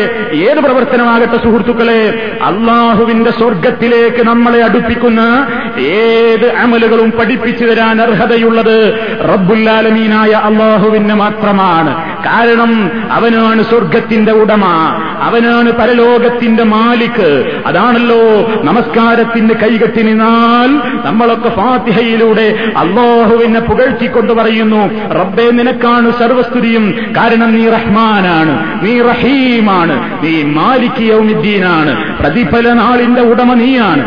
[0.48, 2.02] ഏത് പ്രവർത്തനമാകട്ടെ സുഹൃത്തുക്കളെ
[2.42, 5.20] അള്ളാഹുവിന്റെ സ്വർഗത്തിലേക്ക് നമ്മളെ അടുപ്പിക്കുന്ന
[5.98, 8.76] ഏത് അമലുകളും പഠിപ്പിച്ചു തരാൻ അർഹതയുള്ളത്
[9.50, 11.92] റബ്ബുല്ലാലമീനായ അള്ളാഹുവിന് മാത്രമാണ്.
[12.26, 12.72] കാരണം
[13.10, 14.64] അവനാണ് സ്വർഗത്തിന്റെ ഉടമ
[15.26, 17.28] അവനാണ് പരലോകത്തിന്റെ മാലിക്ക്
[17.66, 18.20] അതാണല്ലോ
[18.68, 20.70] നമസ്കാരത്തിന്റെ കൈകെട്ടി നിന്നാൽ
[21.06, 22.46] നമ്മളൊക്കെ ഫാത്തിഹയിലൂടെ
[22.82, 24.82] അള്ളാഹുവിനെ പുകഴ്ത്തിക്കൊണ്ട് പറയുന്നു
[25.18, 26.86] റബ്ബെ നിനക്കാണ് സർവസ്തുതിയും.
[27.16, 28.54] കാരണം നീ റഹ്മാനാണ്
[28.84, 34.04] നീ റഹീമാണ് നീ മാലിക്കിയൗമിദ്ദീനാണ് പ്രതിഫല നാളിന്റെ ഉടമ നീയാണ്.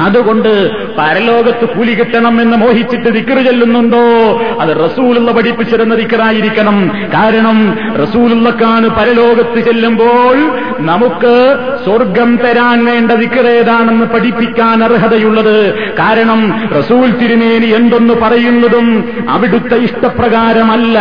[0.00, 4.38] അതുകൊണ്ട് പരലോകത്ത് കൂലി കിട്ടണം എന്ന് മോഹിച്ചിട്ട് ദിക്കറ് ചെല്ലുന്നുണ്ടോ?
[4.60, 6.88] അത് റസൂലുള്ള പഠിപ്പിച്ചിരുന്ന ദിക്കറായിരിക്കണം.
[7.14, 10.36] കാരണം റസൂലുള്ളക്കാണ് പരലോകത്ത് ചെല്ലുമ്പോൾ
[10.78, 15.74] നമുക്ക് സ്വർഗം തരാൻ വേണ്ട ദിക്കറേതാണെന്ന് പഠിപ്പിക്കാൻ അർഹതയുള്ളത്.
[15.74, 20.98] കാരണം റസൂൽ തിരുമേനി എന്തെന്ന് പറയുന്നതും അവിടുത്തെ ഇഷ്ടപ്രകാരമല്ല.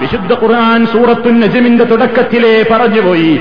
[0.00, 3.40] വിശുദ്ധ ഖുർആൻ സൂറത്തു നജിമിന്റെ തുടക്കത്തിലേ പറഞ്ഞുപോയി.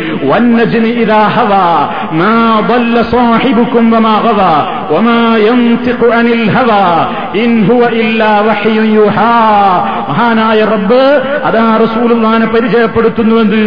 [10.09, 11.03] മഹാനായ റബ്ബ്
[11.45, 13.63] അതാ റസൂലുള്ളാനെ പരിചയപ്പെടുത്തുന്നുവെന്ന്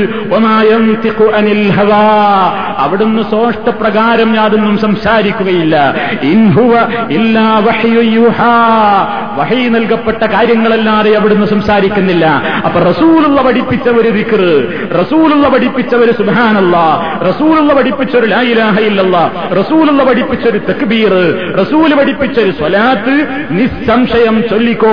[2.78, 5.94] അവിടുന്ന് സോഷ്ടപ്രകാരം യാതൊന്നും സംസാരിക്കുകയില്ല.
[6.22, 6.72] ഇൻഹുവ
[7.10, 7.60] ഇല്ലാ
[9.36, 12.26] വഹി നൽകപ്പെട്ട കാര്യങ്ങളല്ലാതെ അവിടുന്ന് സംസാരിക്കുന്നില്ല.
[12.64, 14.42] അപ്പൊ റസൂലുള്ള പഠിപ്പിച്ച ഒരു ദിക്കർ
[15.00, 16.76] റസൂലുള്ള പഠിപ്പിച്ച ഒരു സുഹാനല്ല
[17.28, 21.11] റസൂലുള്ള പഠിപ്പിച്ച ഒരു ലായിലാഹയില്ല റസൂലുള്ള പഠിപ്പിച്ച ഒരു തക്ബീർ
[21.60, 24.88] റസൂൽ പഠിപ്പിച്ച ഒരു സ്വലാത്ത് നിസ്സംശയം ചൊല്ലിക്കോ.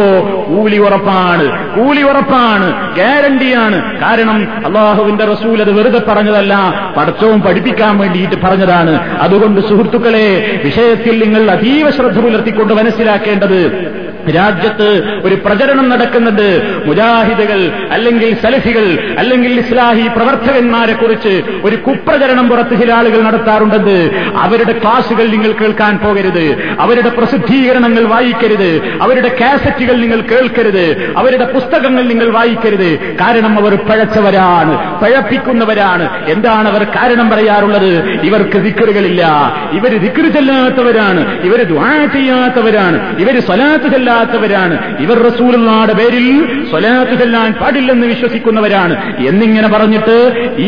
[0.47, 1.75] കൂലി ഉറപ്പാണ്.
[1.75, 2.95] കൂലി ഉറപ്പാണ്.
[2.95, 4.01] ഗ്യാരണ്ടിയാണ്.
[4.01, 6.55] കാരണം അള്ളാഹുവിന്റെ റസൂൽ അത് വെറുതെ പറഞ്ഞതല്ല
[6.97, 9.19] പടച്ചവും പഠിപ്പിക്കാൻ വേണ്ടിയിട്ട് പറഞ്ഞതാണ്.
[9.19, 19.15] അതുകൊണ്ട് സുഹൃത്തുക്കളെ വിഷയത്തിൽ നിങ്ങൾ അതീവ ശ്രദ്ധ പുലർത്തിക്കൊണ്ട് മനസ്സിലാക്കേണ്ടത് രാജ്യത്ത് ഒരു പ്രചരണം നടക്കുന്നത് മുജാഹിദുകൾ അല്ലെങ്കിൽ സലഫികൾ
[19.17, 26.75] അല്ലെങ്കിൽ ഇസ്ലാഹി പ്രവർത്തകന്മാരെ കുറിച്ച് ഒരു കുപ്രചരണം പുറത്ത് ചില ആളുകൾ നടത്താറുണ്ടെന്ന് അവരുടെ ക്ലാസുകൾ നിങ്ങൾ കേൾക്കാൻ പോകരുത്.
[26.79, 28.81] അവരുടെ പ്രസിദ്ധീകരണങ്ങൾ വായിക്കരുത്.
[29.01, 31.13] അവരുടെ കാസറ്റുകൾ നിങ്ങൾ കേൾക്കരുത്.
[31.17, 33.17] അവരുടെ പുസ്തകങ്ങൾ നിങ്ങൾ വായിക്കരുത്.
[33.21, 36.25] കാരണം അവർ പഴച്ചവരാണ് പഴപ്പിക്കുന്നവരാണ്.
[36.25, 38.09] എന്താണ് അവർ കാരണം പറയാറുള്ളത്?
[38.09, 39.25] ഇവർക്ക് ദിക്കറുകളില്ല
[39.71, 41.41] ഇവർ ദിക്കറ് ചെല്ലാത്തവരാണ്.
[41.41, 43.19] ഇവർ ദ്വാ ചെയ്യാത്തവരാണ്.
[43.19, 46.25] ഇവർ സ്വലാത്ത് ചെല്ലാത്തവരാണ് ഇവർ റസൂലുള്ളാടെ പേരിൽ
[46.71, 48.95] സ്വലാത്ത് ചെല്ലാൻ പാടില്ലെന്ന് വിശ്വസിക്കുന്നവരാണ്.
[49.27, 50.15] എന്നിങ്ങനെ പറഞ്ഞിട്ട്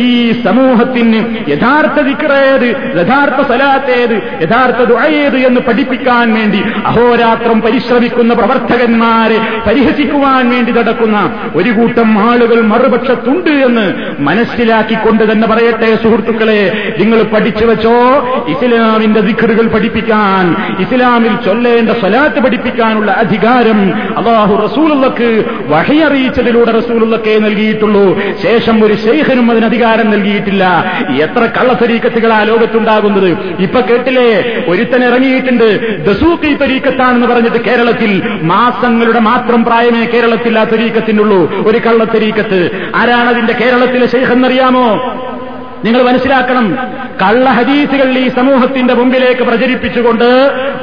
[0.01, 0.05] ഈ
[0.45, 1.19] സമൂഹത്തിന്
[1.51, 2.67] യഥാർത്ഥ ദിക്റേത്
[2.99, 11.17] യഥാർത്ഥ സ്വലാത്തേത് യഥാർത്ഥ ദുഴയേത് എന്ന് പഠിപ്പിക്കാൻ വേണ്ടി അഹോരാത്രം പരിശ്രമിക്കുന്ന പ്രവർത്തകന്മാരെ പരിഹസിക്കുവാൻ വേണ്ടി നടക്കുന്ന
[11.55, 13.85] ഒരു കൂട്ടം ആളുകൾ മറുപക്ഷത്തുണ്ട് എന്ന്
[14.21, 16.59] മനസ്സിലാക്കിക്കൊണ്ട് തന്നെ പറയട്ടെ സുഹൃത്തുക്കളെ
[16.99, 17.95] നിങ്ങൾ പഠിച്ചു വെച്ചോ?
[18.47, 20.45] ഇസ്ലാമിന്റെ ദിക്കറുകൾ പഠിപ്പിക്കാൻ
[20.79, 28.19] ഇസ്ലാമിൽ ചൊല്ലേണ്ട സ്വലാത്ത് പഠിപ്പിക്കാനുള്ള അധികാരം അള്ളാഹു റസൂലുള്ളക്ക് വഴിയറിയിച്ചതിലൂടെ റസൂലുള്ളക്കേ നൽകിയിട്ടുള്ളൂ.
[28.43, 30.93] ശേഷം ഒരു ശൈഖനും അതിന് അധികാരം നൽകിയിട്ടില്ല.
[31.21, 33.37] എത്ര കള്ളത്തരീക്കത്തുകളാ ലോകത്തുണ്ടാകുന്നത്.
[33.59, 34.63] ഇപ്പൊ കേട്ടില്ലേ?
[34.67, 35.97] ഒരുത്തൻ ഇറങ്ങിയിട്ടുണ്ട്.
[36.05, 41.63] ദസൂക്കി തരീക്കത്താണെന്ന് പറഞ്ഞിട്ട് കേരളത്തിൽ മാസങ്ങളുടെ മാത്രം പ്രായമേ കേരളത്തിൽ ആ തരീക്കത്തിനുള്ളൂ.
[41.67, 42.91] ഒരു കള്ളത്തരീക്കത്ത്.
[42.95, 44.87] ആരാണതിന്റെ കേരളത്തിലെ ശൈഖ് എന്നറിയാമോ?
[45.85, 46.65] നിങ്ങൾ മനസ്സിലാക്കണം.
[47.21, 50.27] കള്ള ഹദീസുകൾ ഈ സമൂഹത്തിന്റെ മുമ്പിലേക്ക് പ്രചരിപ്പിച്ചുകൊണ്ട്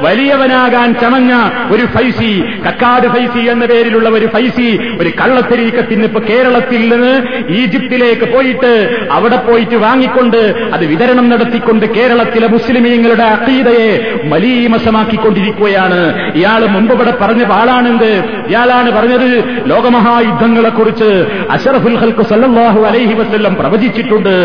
[0.05, 1.33] വലിയവനാകാൻ ചമഞ്ഞ
[1.73, 2.31] ഒരു ഫൈസി
[2.67, 4.67] കക്കാട് ഫൈസി എന്ന പേരിലുള്ള ഒരു ഫൈസി
[5.01, 7.13] ഒരു കള്ളത്തരീക്കത്തിന് ഇപ്പൊ കേരളത്തിൽ നിന്ന്
[7.59, 8.73] ഈജിപ്തിലേക്ക് പോയിട്ട്
[9.11, 10.41] അവിടെ പോയിട്ട് വാങ്ങിക്കൊണ്ട്
[10.73, 13.89] അത് വിതരണം നടത്തിക്കൊണ്ട് കേരളത്തിലെ മുസ്ലിമീങ്ങളുടെ അക്കീതയെ
[14.33, 16.01] മലീമസമാക്കിക്കൊണ്ടിരിക്കുകയാണ്.
[16.39, 18.11] ഇയാൾ മുമ്പ് ഇവിടെ പറഞ്ഞ ആളാണെന്ത്
[18.49, 19.29] ഇയാളാണ് പറഞ്ഞത്
[19.69, 21.09] ലോകമഹായുദ്ധങ്ങളെക്കുറിച്ച്
[21.49, 24.35] അഷറഫുൽ ഹൽക്കു സല്ലാഹു അലൈഹി വസ്ല്ലം പ്രവചിച്ചിട്ടുണ്ട്.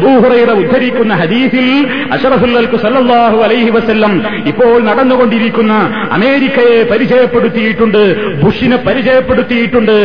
[0.00, 1.66] അബൂഹുറയുടെ ഉദ്ധരിക്കുന്ന ഹദീസിൽ
[2.12, 4.12] അഷറഫുല്ലൽക്ക് സല്ലാഹു അലൈഹി വസ്ല്ലം
[4.46, 5.72] ഇപ്പോൾ നടന്നുകൊണ്ടിരിക്കുന്ന
[6.12, 8.02] അമേരിക്കയെ പരിചയപ്പെടുത്തിയിട്ടുണ്ട്
[8.42, 9.96] ബുഷിനെ പരിചയപ്പെടുത്തിയിട്ടുണ്ട്.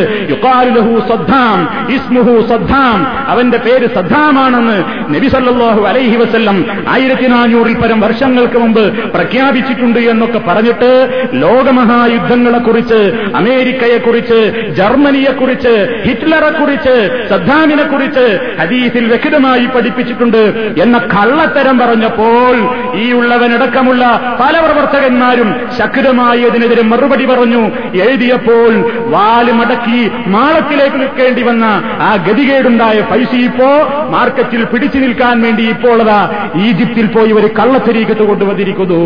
[1.08, 4.76] സദ്ദാം ഇസ്മുഹു സദ്ദാം അവന്റെ പേര് സദ്ദാമാണെന്ന്
[5.14, 6.56] നബി സല്ലാഹു അലൈഹി വസ്ല്ലം
[6.94, 10.90] ആയിരത്തി നാനൂറിൽ പരം വർഷങ്ങൾക്ക് മുമ്പ് പ്രഖ്യാപിച്ചിട്ടുണ്ട് എന്നൊക്കെ പറഞ്ഞിട്ട്
[11.44, 13.00] ലോകമഹായുദ്ധങ്ങളെക്കുറിച്ച്
[13.34, 14.40] അമേരിക്കയെക്കുറിച്ച്
[14.78, 15.74] ജർമ്മനിയെക്കുറിച്ച്
[16.06, 16.96] ഹിറ്റ്ലറെക്കുറിച്ച്
[17.28, 18.26] സദ്ദാമിനെക്കുറിച്ച്
[18.60, 22.54] ഹദീസിൽ വ്യക്തമായി പഠിപ്പിച്ചിട്ടുണ്ട് എന്ന കള്ളത്തരം പറഞ്ഞപ്പോൾ
[22.96, 27.62] ഈ ഉള്ളവനടക്കമുള്ള പല പ്രവർത്തകന്മാരും ശക്തമായി അതിനെതിരെ മറുപടി പറഞ്ഞു.
[28.02, 28.72] എഴുതിയപ്പോൾ
[29.10, 31.64] വാൽ മടക്കി മാളത്തിലേക്ക് നിൽക്കേണ്ടി വന്ന
[32.00, 33.70] ആ ഗതികേടുണ്ടായ പൈസ ഇപ്പോ
[34.10, 39.02] മാർക്കറ്റിൽ പിടിച്ചു നിൽക്കാൻ വേണ്ടി ഇപ്പോൾ അതാ ഈജിപ്തിൽ പോയി ഒരു കള്ളത്തരീക്കത്ത് കൊണ്ടുവന്നിരിക്കുന്നു.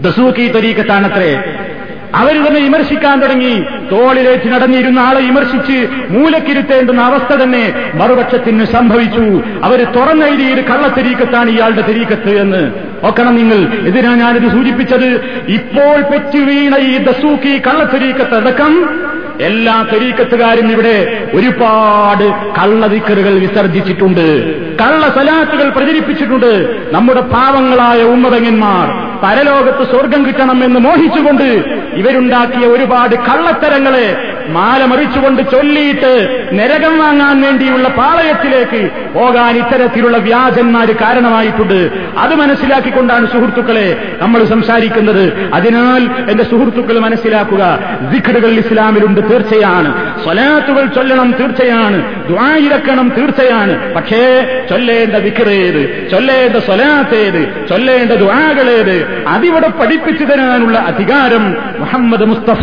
[0.00, 1.53] ദസൂക്കി തരീക്കത്താണത്രേ.
[2.14, 3.64] അവർ തന്നെ വിമർശിക്കാൻ തുടങ്ങി.
[3.92, 9.42] തോളിലേറ്റ് നടന്നിരുന്ന ആളെ വിമർശിച്ച് മൂലക്കിരുത്തേണ്ടുന്ന അവസ്ഥ തന്നെ മറുപക്ഷത്തിന് സംഭവിച്ചു.
[9.62, 12.72] അവർ തുറന്നെഴുതിയത് കള്ളത്തിരീക്കത്താണ് ഇയാളുടെ തിരീക്കത്ത് എന്ന്.
[13.06, 15.08] ഓക്കണം നിങ്ങൾ ഇതിനാ ഞാനിത് സൂചിപ്പിച്ചത്.
[15.48, 19.00] ഇപ്പോൾ പെറ്റു വീണ ഈ ദസൂക്കി കള്ളത്തരീക്കത്തടക്കം
[19.40, 22.24] എല്ലാ തെരീക്കത്തുകാരും ഇവിടെ ഒരുപാട്
[22.60, 24.28] കള്ളതിക്കറുകൾ വിസർജിച്ചിട്ടുണ്ട്.
[24.80, 26.52] കള്ള സലാത്തുകൾ പ്രചരിപ്പിച്ചിട്ടുണ്ട്.
[26.92, 29.14] നമ്മുടെ പാവങ്ങളായ ഉമ്മതങ്ങന്മാർ.
[29.22, 31.44] പരലോകത്ത് സ്വർഗം കിട്ടണമെന്ന് മോഹിച്ചുകൊണ്ട്
[31.94, 41.90] ഇവരുണ്ടാക്കിയ ഒരുപാട് കള്ളത്തരങ്ങളെ മാലമറിച്ചുകൊണ്ട് ചൊല്ലിയിട്ട് നരകം വാങ്ങാൻ വേണ്ടിയുള്ള പാളയത്തിലേക്ക് പോകാൻ ഇത്തരത്തിലുള്ള വ്യാജന്മാര് കാരണമായിട്ടുണ്ട്.
[42.18, 45.50] അത് മനസ്സിലാക്കിക്കൊണ്ടാണ് സുഹൃത്തുക്കളെ നമ്മൾ സംസാരിക്കുന്നത്.
[45.54, 47.78] അതിനാൽ എന്റെ സുഹൃത്തുക്കൾ മനസ്സിലാക്കുക
[48.12, 50.22] ദിഖറുകൾ ഇസ്ലാമിലുണ്ട് തീർച്ചയാണ്.
[50.22, 52.28] സ്വലാത്തുകൾ ചൊല്ലണം തീർച്ചയാണ്.
[52.28, 53.94] ദ്വായിരക്കണം തീർച്ചയാണ്.
[53.94, 62.60] പക്ഷേ ചൊല്ലേണ്ട വിഖറേത് ചൊല്ലേണ്ട സ്വലാത്തേത് ചൊല്ലേണ്ട ദ്വാകളേത് അതിവിടെ പഠിപ്പിച്ചു തരാനുള്ള അധികാരം മുഹമ്മദ് മുസ്തഫ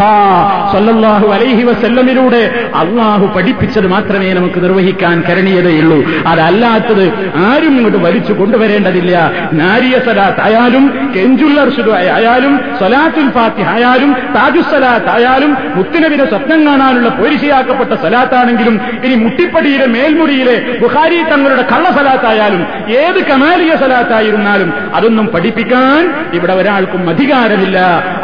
[0.73, 2.43] സല്ലല്ലാഹു അലൈഹി വസല്ലമിലൂടെ
[2.75, 7.05] അള്ളാഹു പഠിപ്പിച്ചത് മാത്രമേ നമുക്ക് നിർവഹിക്കാൻ കരണീയതയുള്ളൂ അതല്ലാത്തത്
[7.45, 9.13] ആരും ഇങ്ങോട്ട് വലിച്ചു കൊണ്ടുവരേണ്ടതില്ല.
[9.53, 18.75] നാരിയ സലാത്ത് ആയാലും കെഞ്ചുല്ലർഷുദ് ആയാലും സലാത്തുൽ ഫാത്തി ആയാലും താജുസലാത്ത് ആയാലും മുത്തുനബിനെ സ്വപ്നം കാണാനുള്ള പോരിശയാക്കപ്പെട്ട സലാത്താണെങ്കിലും
[19.03, 22.63] ഇനി മുട്ടിപ്പടിയിലെ മേൽമുറിയിലെ ബുഹാരി തങ്ങളുടെ കള്ള സലാത്തായാലും
[22.97, 26.01] ഏത് കമാലിയ സലാത്തായിരുന്നാലും അതൊന്നും പഠിപ്പിക്കാൻ
[26.33, 27.77] ഇവിടെ ഒരാൾക്കും അധികാരമില്ല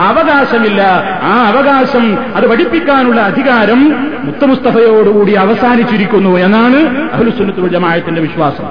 [0.09, 0.81] അവകാശമില്ല.
[1.23, 2.05] ആ അവകാശം
[2.35, 3.81] അത് പഠിപ്പിക്കാനുള്ള അധികാരം
[4.23, 8.69] മുത്തമുസ്തഫയോടുകൂടി അവസാനിച്ചിരിക്കുന്നു എന്നാണ് അഹുലുസുന്നത്തുൽ ജമാഅത്തിന്റെ വിശ്വാസം.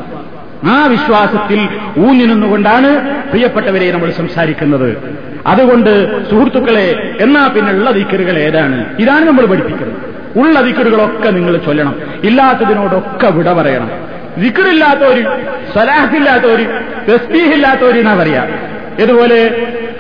[0.71, 2.91] ആ വിശ്വാസത്തിൽ ഊന്നി നിന്നുകൊണ്ടാണ്
[3.31, 5.15] പ്രിയപ്പെട്ടവരെ നമ്മൾ സംസാരിക്കുന്നത്.
[5.47, 5.93] അതുകൊണ്ട്
[6.31, 8.97] സുഹൃത്തുക്കളെ എന്നാ പിന്നെ ഉള്ള ദിക്കറുകൾ ഏതാണ്?
[8.99, 9.99] ഇതാണ് നമ്മൾ പഠിപ്പിക്കുന്നത്.
[10.39, 11.95] ഉള്ള ദിക്കറുകളൊക്കെ നിങ്ങൾ ചൊല്ലണം.
[12.25, 13.91] ഇല്ലാത്തതിനോടൊക്കെ വിട പറയണം.
[14.43, 15.23] ദിക്കറില്ലാത്തവര്
[15.75, 16.67] സലാഹില്ലാത്തവര്
[17.11, 18.45] തസ്ബീഹില്ലാത്തവര് എന്നാ പറയാ?
[19.03, 19.39] ഇതുപോലെ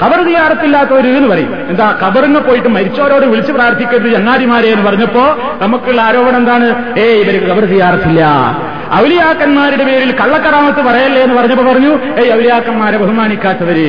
[0.02, 1.52] കബർ തിയാറത്തില്ലാത്തവര് എന്ന് പറയും.
[1.70, 5.24] എന്താ കബറിന് പോയിട്ട് മരിച്ചവരോട് വിളിച്ച് പ്രാർത്ഥിക്കരുത് ചങ്ങാതിമാരെ എന്ന് പറഞ്ഞപ്പോ
[5.62, 6.66] നമുക്കുള്ള ആരോപണം എന്താണ്?
[7.02, 8.22] ഏ ഇവർക്ക് കബർ തയ്യാറത്തില്ല
[9.00, 13.88] ഔലിയാക്കന്മാരുടെ പേരിൽ കള്ളക്കറാമത്ത് പറയല്ലേ എന്ന് പറഞ്ഞപ്പോ പറഞ്ഞു ഏയ് ഔലിയാക്കന്മാരെ ബഹുമാനിക്കാത്തവര്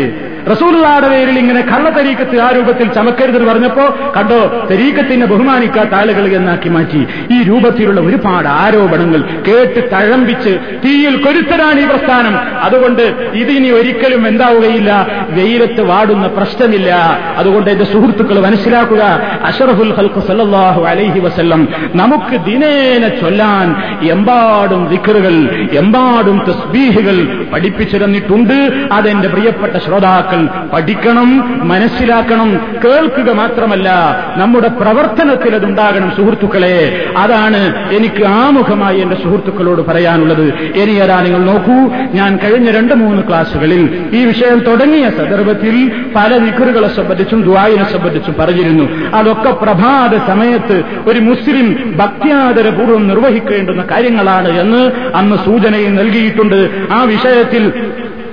[0.52, 3.86] റസൂലുള്ളാടെ പേരിൽ ഇങ്ങനെ കള്ള തരീക്കത്ത് ആ രൂപത്തിൽ ചമക്കരുതെന്ന് പറഞ്ഞപ്പോ
[4.18, 7.02] കണ്ടോ തരീക്കത്തിനെ ബഹുമാനിക്കാത്ത ആളുകൾ എന്നാക്കി മാറ്റി.
[7.32, 12.36] ഈ രൂപത്തിലുള്ള ഒരുപാട് ആരോപണങ്ങൾ കേട്ട് തഴമ്പിച്ച് തീയിൽ കൊരുത്തരാണ് ഈ പ്രസ്ഥാനം.
[12.62, 13.02] അതുകൊണ്ട്
[13.34, 15.08] ഇതിനി ഒരിക്കലും എന്താവുകയില്ല.
[15.30, 16.92] വെയിലത്ത് വാടുന്ന പ്രശ്നമില്ല.
[17.38, 19.04] അതുകൊണ്ട് എന്റെ സുഹൃത്തുക്കൾ മനസ്സിലാക്കുക
[19.44, 23.76] അഷറഫുൽ ഹൽക്ക് സല്ലാഹു അലൈഹി വസല്ലം നമുക്ക് ദിനേന ചൊല്ലാൻ
[24.08, 25.36] എമ്പാടും ദിക്കറുകൾ
[25.74, 28.58] എമ്പാടും തസ്ബീഹുകൾ പഠിപ്പിച്ചു തന്നിട്ടുണ്ട്.
[28.92, 30.37] അതെന്റെ പ്രിയപ്പെട്ട ശ്രോതാക്കൾ
[30.74, 31.30] പഠിക്കണം
[31.68, 32.50] മനസ്സിലാക്കണം
[32.86, 33.90] കേൾക്കുക മാത്രമല്ല
[34.38, 37.06] നമ്മുടെ പ്രവർത്തനത്തിൽ അതുണ്ടാകണം സുഹൃത്തുക്കളെ.
[37.18, 40.46] അതാണ് എനിക്ക് ആമുഖമായി എന്റെ സുഹൃത്തുക്കളോട് പറയാനുള്ളത്.
[40.54, 41.78] ഇനി ഏതാ നിങ്ങൾ നോക്കൂ
[42.14, 48.86] ഞാൻ കഴിഞ്ഞ രണ്ട് മൂന്ന് ക്ലാസ്സുകളിൽ ഈ വിഷയം തുടങ്ങിയ സന്ദർഭത്തിൽ പല നിക്കറുകളെ സംബന്ധിച്ചും ദ്വായിനെ സംബന്ധിച്ചും പറഞ്ഞിരുന്നു.
[49.16, 56.70] അതൊക്കെ പ്രഭാത സമയത്ത് ഒരു മുസ്ലിം ഭക്തിയാദരപൂർവം നിർവഹിക്കേണ്ടുന്ന കാര്യങ്ങളാണ് എന്ന് അന്ന് സൂചനയും നൽകിയിട്ടുണ്ട്.
[56.92, 57.64] ആ വിഷയത്തിൽ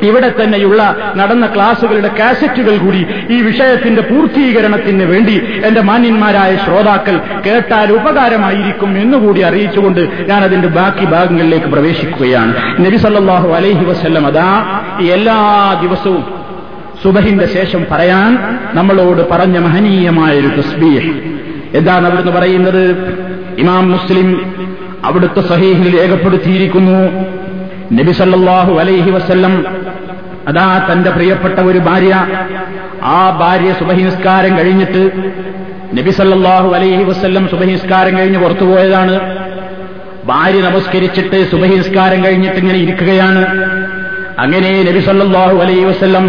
[0.06, 8.98] ഇവിടെ തന്നെയുള്ള നടന്ന ക്ലാസുകളുടെ കാസറ്റുകൾ കൂടി ഈ വിഷയത്തിന്റെ പൂർത്തീകരണത്തിന് വേണ്ടി എന്റെ മാന്യന്മാരായ ശ്രോതാക്കൾ കേട്ടാൽ ഉപകാരമായിരിക്കും
[8.98, 12.80] എന്നുകൂടി അറിയിച്ചുകൊണ്ട് ഞാൻ അതിന്റെ ബാക്കി ഭാഗങ്ങളിലേക്ക് പ്രവേശിക്കുകയാണ്.
[12.86, 15.38] നബി സല്ലാഹു അലൈഹി വസ്ല്ലം അതാ എല്ലാ
[15.82, 16.24] ദിവസവും
[17.02, 21.12] സുബഹിന്റെ ശേഷം പറയാൻ നമ്മളോട് പറഞ്ഞ മഹനീയമായ ഒരു തസ്ബീഹ്.
[21.74, 22.90] എന്താണ് അവിടുന്ന് പറയുന്നത്?
[23.58, 24.54] ഇമാം മുസ്ലിം
[25.04, 27.26] അവിടുത്തെ സഹീഹിൽ രേഖപ്പെടുത്തിയിരിക്കുന്നു.
[27.92, 29.64] നബി സല്ലല്ലാഹു അലൈഹി വസല്ലം
[30.48, 32.14] അതാ തന്റെ പ്രിയപ്പെട്ട ഒരു ഭാര്യ.
[33.02, 35.02] ആ ഭാര്യ സുബഹിനിസ്കാരം കഴിഞ്ഞിട്ട്
[35.98, 39.14] നബിസല്ലാഹു അലൈഹി വസ്ല്ലം സുബഹിനിസ്കാരം കഴിഞ്ഞ് പുറത്തുപോയതാണ്
[40.24, 43.42] ഭാര്യ നമസ്കരിച്ചിട്ട് സുബഹിനിസ്കാരം കഴിഞ്ഞിട്ട് ഇങ്ങനെ ഇരിക്കുകയാണ്.
[44.38, 46.24] അങ്ങനെ നബിസല്ലാഹു അലൈഹി വസ്ല്ലം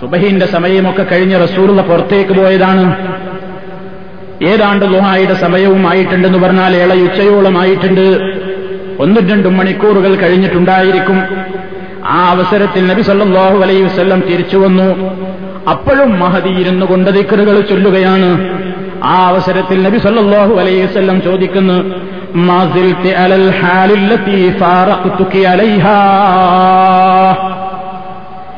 [0.00, 2.84] സുബഹിന്റെ സമയമൊക്കെ കഴിഞ്ഞ് റസൂറുള്ള പുറത്തേക്ക് പോയതാണ്.
[4.52, 8.06] ഏതാണ്ട് ലുഹായുടെ സമയവും ആയിട്ടുണ്ടെന്ന് പറഞ്ഞാൽ ഇളയുച്ചയോളമായിട്ടുണ്ട്
[9.00, 11.22] ഒന്നും രണ്ടും മണിക്കൂറുകൾ കഴിഞ്ഞിട്ടുണ്ടായിരിക്കും.
[12.06, 15.10] ആ അവസരത്തിൽ നബി സല്ലാഹു അലൈഹി വസ്ല്ലം തിരിച്ചു വന്നു.
[15.70, 18.48] അപ്പോഴും മഹതി ഇരുന്നു കൊണ്ട് ദിക്കറുകൾ ചൊല്ലുകയാണ്.
[19.04, 21.94] ആ അവസരത്തിൽ നബി സല്ലാഹു അലൈഹി വസ്ല്ലം ചോദിക്കുന്നു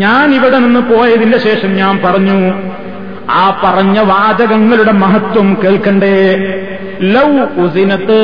[0.02, 2.38] ഞാൻ ഇവിടെ നിന്ന് പോയതിന്റെ ശേഷം ഞാൻ പറഞ്ഞു
[3.29, 6.15] ആ പറഞ്ഞ വാചകങ്ങളുടെ മഹത്വം കേൾക്കണ്ടേ.
[7.01, 7.29] ലൗ
[7.65, 8.19] ഉസിനത്ത്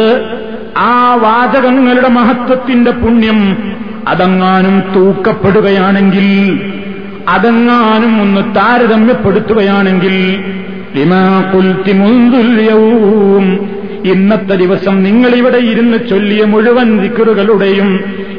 [0.78, 3.40] ആ വാചകങ്ങളുടെ മഹത്വത്തിന്റെ പുണ്യം
[4.08, 6.28] അതെങ്ങാനും തൂക്കപ്പെടുകയാണെങ്കിൽ
[7.28, 10.16] അതെങ്ങാനും ഒന്ന് താരതമ്യപ്പെടുത്തുകയാണെങ്കിൽ
[14.06, 17.90] ഇന്നത്തെ ദിവസം നിങ്ങളിവിടെ ഇരുന്ന് ചൊല്ലിയ മുഴുവൻ ദിക്കറുകളുടെയും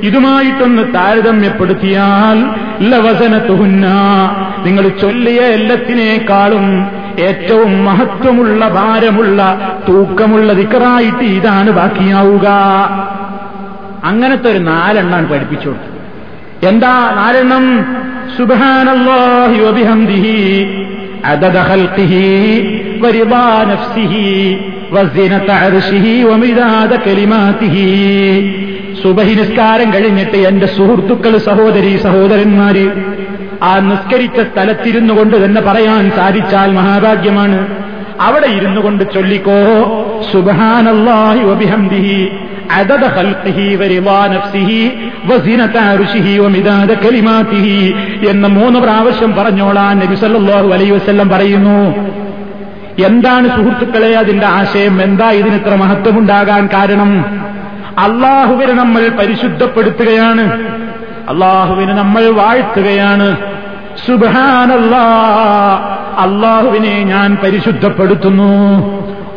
[0.03, 2.39] ഇതുമായിട്ടൊന്ന് താരതമ്യപ്പെടുത്തിയാൽ
[2.91, 3.87] ലവസനത്തുഹുന്ന
[4.66, 6.66] നിങ്ങൾ ചൊല്ലിയ എല്ലാത്തിനേക്കാളും
[7.26, 9.42] ഏറ്റവും മഹത്വമുള്ള ഭാരമുള്ള
[9.88, 12.48] തൂക്കമുള്ള ദിക്കറായിട്ട് ഇതാണ് ബാക്കിയാവുക
[14.10, 15.94] അങ്ങനത്തെ ഒരു നാലെണ്ണാണ് പഠിപ്പിച്ചു കൊടുത്തത്
[16.68, 17.66] എന്താ നാലെണ്ണം
[18.38, 20.38] സുബാനല്ലാഹി വബിഹംദിഹി
[21.26, 22.14] عدد خلقه
[23.02, 24.14] ورضا نفسه
[24.92, 27.76] وزنة عرشه ومداد كلماته
[29.02, 32.86] സുബഹി നിസ്കാരം കഴിഞ്ഞിട്ട് എന്റെ സുഹൃത്തുക്കൾ സഹോദരി സഹോദരന്മാര്
[33.64, 37.60] ആ നിസ്കരിച്ച സ്ഥലത്തിരുന്നു കൊണ്ട് തന്നെ പറയാൻ സാധിച്ചാൽ മഹാഭാഗ്യമാണ്
[38.26, 39.62] അവിടെ ഇരുന്നു കൊണ്ട് ചൊല്ലിക്കോ
[40.32, 42.20] സുബാനല്ലാഹി വബിഹംദിഹി
[42.72, 44.72] عدد خلقه ورضا نفسه
[45.30, 47.68] وزنة عرشه ومداد كلماته
[48.32, 51.80] എന്ന മൂന്ന് പ്രാവശ്യം പറഞ്ഞോളാൻ നബി സല്ലല്ലാഹു അലൈഹി വസല്ലം പറയുന്നു
[53.06, 57.12] എന്താണ് സുഹൃത്തുക്കളെ അതിന്റെ ആശയം എന്താ ഇതിന് ഇത്ര മഹത്വമുണ്ടാകാൻ കാരണം
[58.06, 60.44] അള്ളാഹുവിനെ നമ്മൾ പരിശുദ്ധപ്പെടുത്തുകയാണ്
[61.29, 63.37] അള്ളാഹുവിനെ നമ്മൾ വാഴ്ത്തുകയാണ്.
[66.19, 68.51] അള്ളാഹുവിനെ ഞാൻ പരിശുദ്ധപ്പെടുത്തുന്നു.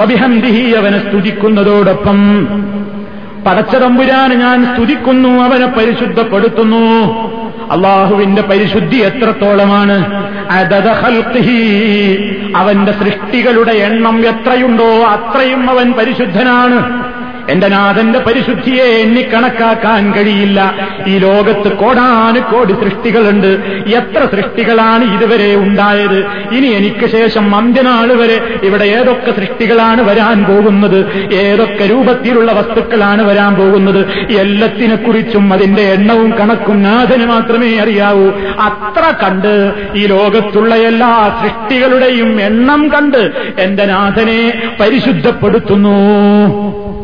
[0.02, 2.48] അഭിഹന്തിഹി അവനെ സ്തുതിക്കുന്നതോടൊപ്പം
[3.48, 7.14] പടച്ചതമ്പുരാന് ഞാൻ സ്തുതിക്കുന്നു അവനെ പരിശുദ്ധപ്പെടുത്തുന്നു.
[7.72, 10.24] അള്ളാഹുവിന്റെ പരിശുദ്ധി എത്രത്തോളമാണ്?
[12.56, 17.03] അവന്റെ സൃഷ്ടികളുടെ എണ്ണം എത്രയുണ്ടോ അത്രയും അവൻ പരിശുദ്ധനാണ്.
[17.50, 20.90] എന്റെ നാഥന്റെ പരിശുദ്ധിയെ എണ്ണിക്കണക്കാക്കാൻ കഴിയില്ല.
[21.08, 23.48] ഈ ലോകത്ത് കോടാനു കോടി സൃഷ്ടികളുണ്ട്.
[23.96, 26.26] എത്ര സൃഷ്ടികളാണ് ഇതുവരെ ഉണ്ടായത്?
[26.52, 31.34] ഇനി എനിക്ക് ശേഷം അന്ത്യനാൾ വരെ ഇവിടെ ഏതൊക്കെ സൃഷ്ടികളാണ് വരാൻ പോകുന്നത്?
[31.34, 34.10] ഏതൊക്കെ രൂപത്തിലുള്ള വസ്തുക്കളാണ് വരാൻ പോകുന്നത്?
[34.34, 38.30] എല്ലാത്തിനെക്കുറിച്ചും അതിന്റെ എണ്ണവും കണക്കും നാഥന് മാത്രമേ അറിയാവൂ.
[38.60, 45.94] അത്ര കണ്ട് ഈ ലോകത്തുള്ള എല്ലാ സൃഷ്ടികളുടെയും എണ്ണം കണ്ട് എന്റെ നാഥനെ പരിശുദ്ധപ്പെടുത്തുന്നു.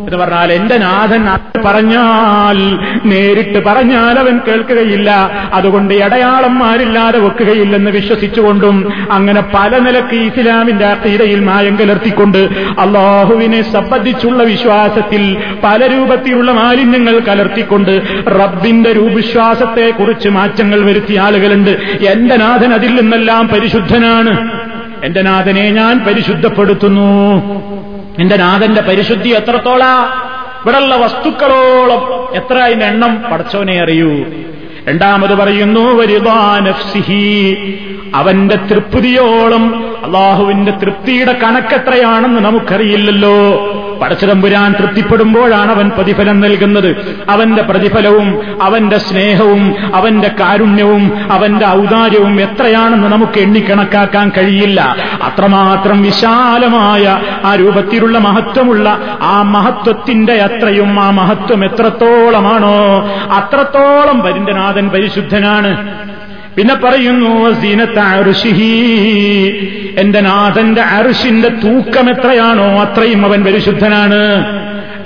[0.09, 1.27] എന്ന് പറഞ്ഞാൽ എന്റെ നാഥൻ
[1.65, 2.57] പറഞ്ഞാൽ
[3.05, 5.11] നേരിട്ട് പറഞ്ഞാൽ അവൻ കേൾക്കുകയില്ല.
[5.53, 12.37] അതുകൊണ്ട് അടയാളന്മാരില്ലാതെ വെക്കുകയില്ലെന്ന് വിശ്വസിച്ചുകൊണ്ടും അങ്ങനെ പല നിലയ്ക്ക് ഇസ്ലാമിന്റെ അക്കീതയിൽ മായം കലർത്തിക്കൊണ്ട്
[12.79, 21.69] അള്ളാഹുവിനെ സംബന്ധിച്ചുള്ള വിശ്വാസത്തിൽ പല രൂപത്തിലുള്ള മാലിന്യങ്ങൾ കലർത്തിക്കൊണ്ട് റബ്ബിന്റെ രൂപവിശ്വാസത്തെക്കുറിച്ച് മാറ്റങ്ങൾ വരുത്തിയ ആളുകളുണ്ട്.
[22.07, 24.51] എന്റെ നാഥൻ അതിൽ നിന്നെല്ലാം പരിശുദ്ധനാണ്.
[25.03, 27.88] എന്റെ നാഥനെ ഞാൻ പരിശുദ്ധപ്പെടുത്തുന്നു.
[28.21, 30.05] എന്റെ നാഥന്റെ പരിശുദ്ധി എത്രത്തോളാ?
[30.63, 34.25] ഇവിടെയുള്ള വസ്തുക്കളോളം എത്ര അതിന്റെ എണ്ണം പടച്ചോനെ അറിയൂ.
[34.89, 35.81] രണ്ടാമത് പറയുന്നു
[38.15, 43.35] അവന്റെ തൃപ്തിയോളം അള്ളാഹുവിന്റെ തൃപ്തിയുടെ കണക്കെത്രയാണെന്ന് നമുക്കറിയില്ലല്ലോ.
[44.01, 47.17] പടച്ചിടമ്പുരാൻ തൃപ്തിപ്പെടുമ്പോഴാണ് അവൻ പ്രതിഫലം നൽകുന്നത്.
[47.29, 54.95] അവന്റെ പ്രതിഫലവും അവന്റെ സ്നേഹവും അവന്റെ കാരുണ്യവും അവന്റെ ഔദാര്യവും എത്രയാണെന്ന് നമുക്ക് എണ്ണിക്കണക്കാക്കാൻ കഴിയില്ല.
[55.23, 64.21] അത്രമാത്രം വിശാലമായ ആ രൂപത്തിലുള്ള മഹത്വമുള്ള ആ മഹത്വത്തിന്റെ അത്രയും ആ മഹത്വം എത്രത്തോളമാണോ അത്രത്തോളം
[64.79, 65.99] പരിന്തനാഥൻ പരിശുദ്ധനാണ്.
[66.55, 67.45] പിന്നെ പറയുന്നു
[69.97, 74.19] എന്റെ നാഥന്റെ അറുഷിന്റെ തൂക്കം എത്രയാണോ അത്രയും അവൻ പരിശുദ്ധനാണ്.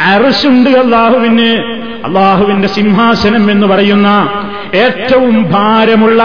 [0.02, 4.30] അറുഷുണ്ട് അള്ളാഹുവിന് അള്ളാഹുവിന്റെ സിംഹാസനം എന്ന് പറയുന്ന
[4.74, 6.24] ഏറ്റവും ഭാരമുള്ള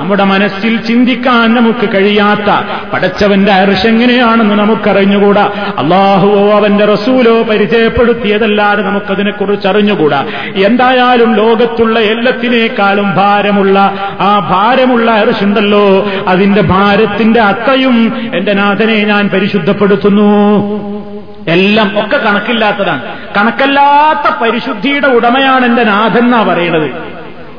[0.00, 5.50] നമ്മുടെ മനസ്സിൽ ചിന്തിക്കാൻ നമുക്ക് കഴിയാത്ത പടച്ചവന്റെ അർഷ് എങ്ങനെയാണെന്ന് നമുക്കറിഞ്ഞുകൂടാ.
[5.78, 10.24] അള്ളാഹുവോ അവന്റെ റസൂലോ പരിചയപ്പെടുത്തിയതല്ലാതെ നമുക്കതിനെക്കുറിച്ച് അറിഞ്ഞുകൂടാ.
[10.64, 13.78] എന്തായാലും ലോകത്തുള്ള എല്ലാത്തിനേക്കാളും ഭാരമുള്ള
[14.20, 20.99] ആ ഭാരമുള്ള അർഷുണ്ടല്ലോ അതിന്റെ ഭാരത്തിന്റെ അത്തയും എന്റെ നാഥനെ ഞാൻ പരിശുദ്ധപ്പെടുത്തുന്നു.
[21.48, 23.02] എല്ലാം ഒക്കെ കണക്കില്ലാത്തതാണ്.
[23.36, 26.90] കണക്കല്ലാത്ത പരിശുദ്ധിയുടെ ഉടമയാണ് എന്റെ നാഥൻ എന്നാ പറയണത്.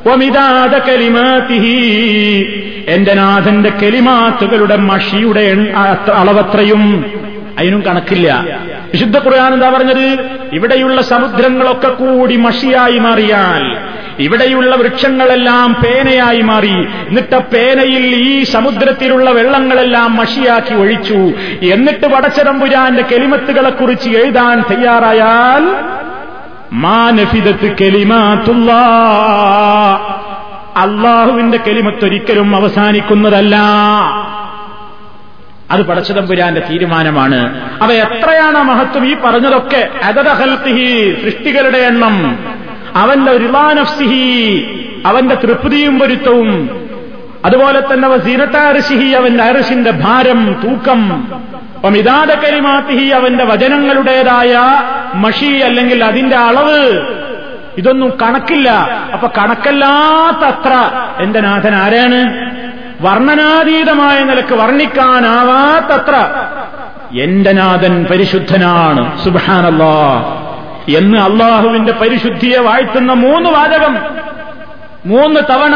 [0.09, 1.79] ഒമിതാത കലിമാതിഹി
[2.87, 5.73] എന്റെ നാഥന്റെ കെലിമാത്തുകളുടെ മഷിയുടെ
[6.13, 7.05] അളവത്രയും.
[7.59, 8.45] അതിനും കണക്കില്ല.
[8.93, 10.29] വിശുദ്ധ ഖുർആൻ എന്താ പറഞ്ഞത്?
[10.53, 13.90] ഇവിടെയുള്ള സമുദ്രങ്ങളൊക്കെ കൂടി മഷിയായി മാറിയാൽ
[14.21, 16.87] ഇവിടെയുള്ള വൃക്ഷങ്ങളെല്ലാം പേനയായി മാറി.
[17.07, 21.33] എന്നിട്ട് പേനയിൽ ഈ സമുദ്രത്തിലുള്ള വെള്ളങ്ങളെല്ലാം മഷിയാക്കി ഒഴിച്ചു.
[21.73, 25.91] എന്നിട്ട് വടച്ചതമ്പുരാന്റെ കെലിമത്തുകളെക്കുറിച്ച് എഴുതാൻ തയ്യാറായാൽ
[26.73, 28.71] മാനഫിദത്ത് കെലിമാത്തുള്ള
[30.75, 33.55] അള്ളാഹുവിന്റെ കെലിമത്തൊരിക്കലും അവസാനിക്കുന്നതല്ല.
[35.71, 37.61] അത് പടച്ചതമ്പുരാന്റെ തീരുമാനമാണ്.
[37.81, 39.89] അവ എത്രയാണ് മഹത്വം ഈ പറഞ്ഞതൊക്കെ.
[40.03, 42.37] അതദഹൽത്തിഹി സൃഷ്ടികളുടെ എണ്ണം.
[42.95, 44.67] അവന്റെ രിലാനഫ്സിഹി
[45.05, 46.81] അവന്റെ തൃപ്തിയും പൊരുത്തവും
[47.45, 51.27] അതുപോലെ തന്നെ സീനത്താർഷിഹി അവന്റെ അരിശിന്റെ ഭാരം തൂക്കം.
[51.89, 54.59] മിതാദ കരിമാത്തിഹി അവന്റെ വചനങ്ങളുടേതായ
[55.13, 57.05] മഷി അല്ലെങ്കിൽ അതിന്റെ അളവ്.
[57.77, 58.69] ഇതൊന്നും കണക്കില്ല.
[59.13, 60.91] അപ്പൊ കണക്കല്ലാത്തത്ര.
[61.23, 62.51] എന്റെ നാഥൻ ആരാണ്?
[63.01, 66.15] വർണനാതീതമായ നിലയ്ക്ക് വർണിക്കാനാവാത്തത്ര.
[67.19, 69.23] എന്റെ നാഥൻ പരിശുദ്ധനാണ്.
[69.23, 70.37] സുബാനല്ലാ
[70.89, 73.97] എന്ന് അള്ളാഹുവിന്റെ പരിശുദ്ധിയെ വാഴ്ത്തുന്ന മൂന്ന് വാചകം.
[75.05, 75.75] മൂന്ന് തവണ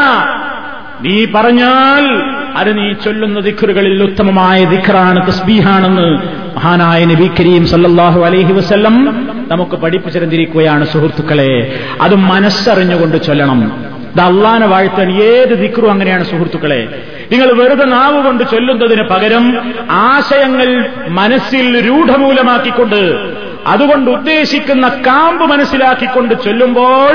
[1.00, 9.28] നീ പറഞ്ഞാൽ അത് നീ ചൊല്ലുന്ന ദിഖറുകളിൽ ഉത്തമമായ ദിഖറാണ് തസ്ബീഹാണെന്ന് മഹാനായ നബി കരീം സല്ലാഹു അലൈഹി വസ്ല്ലം
[9.50, 11.80] നമുക്ക് പഠിപ്പിച്ചിരുന്നിരിക്കുകയാണ് സുഹൃത്തുക്കളെ.
[12.00, 13.86] അത് മനസ്സറിഞ്ഞുകൊണ്ട് ചൊല്ലണം.
[14.12, 17.02] ഇത് അള്ളാനെ വാഴ്ത്താൻ ഏത് ദിക്റും അങ്ങനെയാണ് സുഹൃത്തുക്കളെ.
[17.32, 23.18] നിങ്ങൾ വെറുതെ നാവ് കൊണ്ട് ചൊല്ലുന്നതിന് പകരം ആശയങ്ങൾ മനസ്സിൽ രൂഢമൂലമാക്കിക്കൊണ്ട്
[23.66, 27.14] അതുകൊണ്ട് ഉദ്ദേശിക്കുന്ന കാമ്പ് മനസ്സിലാക്കിക്കൊണ്ട് ചൊല്ലുമ്പോൾ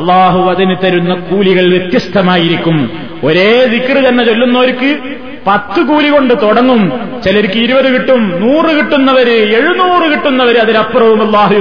[0.00, 2.76] അള്ളാഹു അതിന് തരുന്ന കൂലികൾ വ്യത്യസ്തമായിരിക്കും.
[3.24, 4.90] ഒരേ ദിക്കറ് തന്നെ ചൊല്ലുന്നവർക്ക്
[5.46, 6.92] പത്ത് കൂലി കൊണ്ട് തുടങ്ങും.
[7.24, 11.54] ചിലർക്ക് ഇരുപത് കിട്ടും നൂറ് കിട്ടുന്നവര് എഴുന്നൂറ് കിട്ടുന്നവര് അതിനപ്പുറവും അള്ളാഹു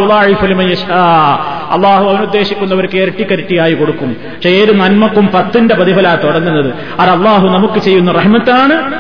[1.72, 4.16] അള്ളാഹു അവനുദ്ദേശിക്കുന്നവർക്ക് ഇരട്ടിക്കരട്ടിയായി കൊടുക്കും.
[4.36, 6.74] പക്ഷെ ഏത് നന്മക്കും പത്തിന്റെ പ്രതിഫല തുടങ്ങുന്നത്?
[7.00, 8.94] അത് അള്ളാഹു നമുക്ക് ചെയ്യുന്ന റഹ്മത്താണ്.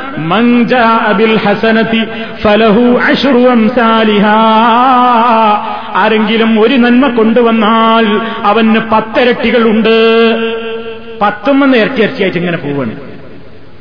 [5.95, 9.89] ആരെങ്കിലും ഒരു നന്മ കൊണ്ടുവന്നാൽ അവന് പത്തിരട്ടികളുണ്ട്.
[11.21, 13.10] പത്തുമെന്ന് ഇരട്ടി ഇരട്ടിയായിട്ട് ഇങ്ങനെ പോവാണ്.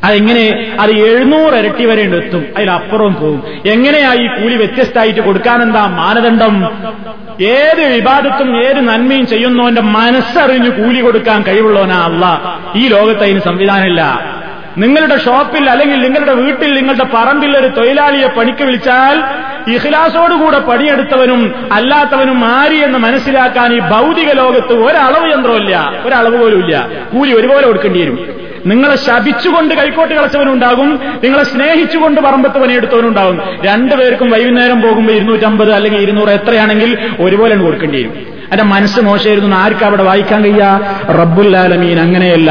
[0.04, 0.44] അതെങ്ങനെ
[0.80, 2.42] അത് എഴുന്നൂറ് ഇരട്ടി വരെ എത്തും.
[2.56, 6.54] അതിലപ്പുറവും പോകും എങ്ങനെയായി കൂലി വ്യത്യസ്തമായിട്ട് കൊടുക്കാനെന്താ മാനദണ്ഡം?
[7.56, 12.24] ഏത് വിവാദത്തും ഏത് നന്മയും ചെയ്യുന്നവന്റെ മനസ്സറിഞ്ഞ് കൂലി കൊടുക്കാൻ കഴിവുള്ളവനാ അല്ല
[12.76, 14.02] ഈ ലോകത്ത് അതിന് സംവിധാനമില്ല.
[14.78, 19.16] നിങ്ങളുടെ ഷോപ്പിൽ അല്ലെങ്കിൽ നിങ്ങളുടെ വീട്ടിൽ നിങ്ങളുടെ പറമ്പിൽ ഒരു തൊഴിലാളിയെ പണിക്ക് വിളിച്ചാൽ
[19.76, 21.40] ഇഖ്ലാസോടുകൂടെ പണിയെടുത്തവനും
[21.72, 25.74] അല്ലാത്തവനും മാരി എന്ന് മനസ്സിലാക്കാൻ ഈ ഭൗതിക ലോകത്ത് ഒരളവ് യന്ത്രമില്ല
[26.06, 28.18] ഒരളവ് പോലും ഇല്ല കൂലി ഒരുപോലെ കൊടുക്കേണ്ടി വരും.
[28.64, 30.90] നിങ്ങളെ ശപിച്ചുകൊണ്ട് കൈക്കോട്ട് കളച്ചവനുണ്ടാകും
[31.24, 38.12] നിങ്ങളെ സ്നേഹിച്ചുകൊണ്ട് പറമ്പത്ത് പണിയെടുത്തവനുണ്ടാകും രണ്ടുപേർക്കും വൈകുന്നേരം പോകുമ്പോൾ ഇരുന്നൂറ്റമ്പത് അല്ലെങ്കിൽ ഇരുന്നൂറ് എത്രയാണെങ്കിൽ ഒരുപോലെ കൊടുക്കേണ്ടി വരും.
[38.52, 40.62] എന്റെ മനസ്സ് മോശമായിരുന്നു ആർക്കും അവിടെ വായിക്കാൻ കഴിയ
[41.18, 42.50] റബ്ബുല്ലാലമീൻ അങ്ങനെയല്ല.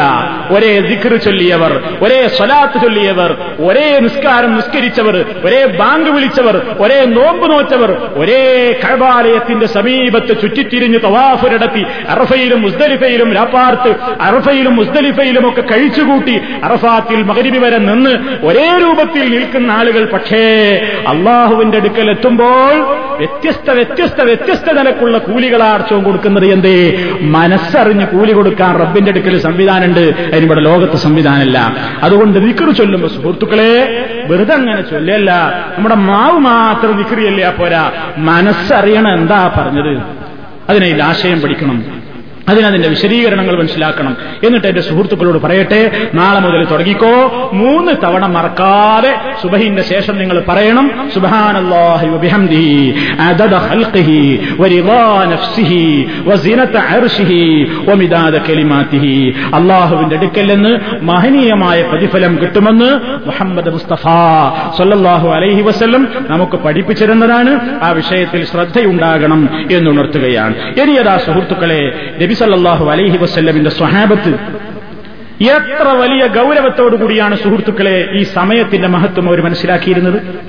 [0.55, 7.91] ഒരേ ദിഖർ ചൊല്ലിയവർ ഒരേ സ്വലാത്ത് ചൊല്ലിയവർ ഒരേ നിസ്കാരം നിസ്കരിച്ചവർ ഒരേ ബാങ്ക് വിളിച്ചവർ ഒരേ നോമ്പ് നോച്ചവർ
[8.15, 8.39] ഒരേ
[8.83, 13.91] കഴബാലയത്തിന്റെ സമീപത്ത് ചുറ്റിത്തിരിഞ്ഞ് തവാഫുരടത്തി അറഫയിലും മുസ്ദലിഫയിലും രാപ്പാർത്ത്
[14.21, 15.61] അറഫയിലും മുസ്ദലിഫയിലും ഒക്കെ
[15.99, 18.09] കഴിച്ചുകൂട്ടി അറഫാത്തിൽ മകരിബി വരെ നിന്ന്
[18.45, 20.75] ഒരേ രൂപത്തിൽ നിൽക്കുന്ന ആളുകൾ പക്ഷേ
[21.07, 22.73] അള്ളാഹുവിന്റെ അടുക്കൽ എത്തുമ്പോൾ
[23.17, 27.09] വ്യത്യസ്ത വ്യത്യസ്ത വ്യത്യസ്ത നിലക്കുള്ള കൂലികളാണ് പടച്ചവും കൊടുക്കുന്നത് എന്തേ?
[27.21, 29.99] മനസ്സറിഞ്ഞ് കൂലി കൊടുക്കാൻ റബ്ബിന്റെ അടുക്കൽ സംവിധാനമുണ്ട്.
[30.33, 31.75] അതിനിവിടെ ലോകത്ത് സംവിധാനമല്ല.
[32.03, 35.31] അതുകൊണ്ട് വിക്രു ചൊല്ലുമ്പോ സുഹൃത്തുക്കളെ വെറുതെ അങ്ങനെ ചൊല്ലല്ല.
[35.77, 37.91] നമ്മുടെ മാവ് മാത്രം വിക്രിയല്ലേ പോരാ.
[38.17, 40.01] മനസ്സറിയണം എന്താ പറഞ്ഞത്?
[40.69, 41.98] അതിനെ ആശയം പഠിക്കണം.
[42.49, 44.17] അതിനതിന്റെ വിശദീകരണങ്ങൾ മനസ്സിലാക്കണം.
[44.43, 45.81] എന്നിട്ട് എന്റെ സുഹൃത്തുക്കളോട് പറയട്ടെ
[46.13, 47.15] നാളെ മുതൽ തുടങ്ങിക്കോ.
[47.53, 55.83] മൂന്ന് തവണ മറക്കാതെ സുബഹിന്റെ ശേഷം നിങ്ങൾ പറയണം സുബഹാനല്ലാഹി വബിഹംദിഹി അദദ ഖൽഖിഹി വരിദാ നഫ്സിഹി
[56.95, 57.41] അർശിഹി
[57.89, 59.15] വമിദാദ കലിമാതിഹി
[60.19, 62.89] അടുക്കൽ നിന്ന് മഹനീയമായ പ്രതിഫലം കിട്ടുമെന്ന്
[63.27, 64.03] മുഹമ്മദ് മുസ്തഫ
[64.77, 67.51] സല്ലല്ലാഹു അലൈഹി വസല്ലം നമുക്ക് പഠിപ്പിച്ചിരുന്നതാണ്.
[67.83, 69.41] ആ വിഷയത്തിൽ ശ്രദ്ധയുണ്ടാകണം
[69.71, 70.55] എന്നുണർത്തുകയാണ്.
[70.81, 71.81] ഇനിയതാ സുഹൃത്തുക്കളെ
[72.21, 74.29] നബി സല്ലല്ലാഹു അലൈഹി വസ്ല്ലമിന്റെ സ്വഹാബത്ത്
[75.43, 80.39] എത്ര വലിയ ഗൗരവത്തോടുകൂടിയാണ് സുഹൃത്തുക്കളെ ഈ സമയത്തിന്റെ മഹത്വം അവർ മനസ്സിലാക്കിയിരുന്നത്?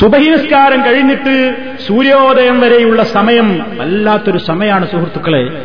[0.00, 1.54] സുബഹിനസ്കാരം കഴിഞ്ഞിട്ട്
[1.86, 5.64] സൂര്യോദയം വരെയുള്ള സമയം വല്ലാത്തൊരു സമയമാണ് സുഹൃത്തുക്കളെ.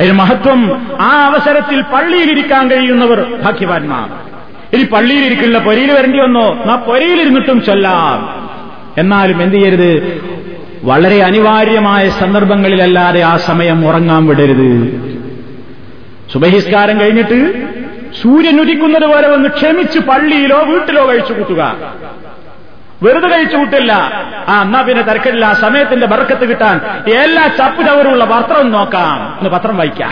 [0.00, 4.08] അതിന് മഹത്വം ആ അവസരത്തിൽ പള്ളിയിലിരിക്കാൻ കഴിയുന്നവർ ഭാഗ്യവാന്മാർ.
[4.76, 6.64] ഇനി പള്ളിയിലിരിക്കില്ല പൊരയിൽ വരേണ്ടി വന്നോ?
[6.66, 8.44] നാ പൊരയിലിരുന്നിട്ടും ചൊല്ലാം.
[8.98, 10.23] എന്നാലും എന്ത് ചെയ്യരുത്?
[10.84, 15.14] വളരെ അനിവാര്യമായ സന്ദർഭങ്ങളിലല്ലാതെ ആ സമയം ഉറങ്ങാൻ വിടരുത്.
[16.32, 17.68] സുബഹിസ്കാരം കഴിഞ്ഞിട്ട്
[18.22, 21.76] സൂര്യൻ ഉദിക്കുന്നത് വരെ ഒന്ന് ക്ഷമിച്ച് പള്ളിയിലോ വീട്ടിലോ കഴിച്ചു കൂട്ടുക.
[23.02, 23.92] വെറുതെ കഴിച്ചു കൂട്ടില്ല.
[24.48, 25.46] ആ എന്നാ പിന്നെ തിരക്കില്ല.
[25.46, 26.80] ആ സമയത്തിന്റെ ബർക്കത്ത് കിട്ടാൻ
[27.10, 29.38] എല്ലാ ചപ്പ് ചവറുള്ള പത്രം നോക്കാം.
[29.38, 30.10] ഒന്ന് പത്രം വായിക്കാം.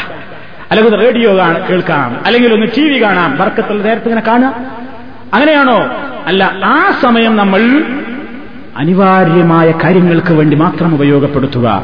[0.71, 1.33] അല്ലെങ്കിൽ റേഡിയോ
[1.71, 2.21] കേൾക്കാം.
[2.27, 3.37] അല്ലെങ്കിൽ ഒന്ന് ടി വി കാണാം.
[3.37, 4.67] ബറക്കത്തുള്ള നേരത്തെ ഇങ്ങനെ കാണാം
[5.35, 5.91] അങ്ങനെയാണോ?
[6.27, 7.85] അല്ല ആ സമയം നമ്മൾ
[8.77, 11.83] അനിവാര്യമായ കാര്യങ്ങൾക്ക് വേണ്ടി മാത്രം ഉപയോഗപ്പെടുത്തുക.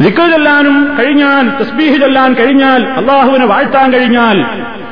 [0.00, 4.44] ദിക്കു ചൊല്ലാനും കഴിഞ്ഞാൽ തസ്ബീഹ് ചൊല്ലാൻ കഴിഞ്ഞാൽ അള്ളാഹുവിനെ വാഴ്ത്താൻ കഴിഞ്ഞാൽ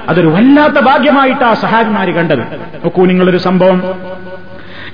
[0.08, 2.38] അതൊരു വല്ലാത്ത ഭാഗ്യമായിട്ടാ സഹാബിമാര് കണ്ടത്.
[2.38, 3.82] നോക്കൂ നിങ്ങളൊരു സംഭവം.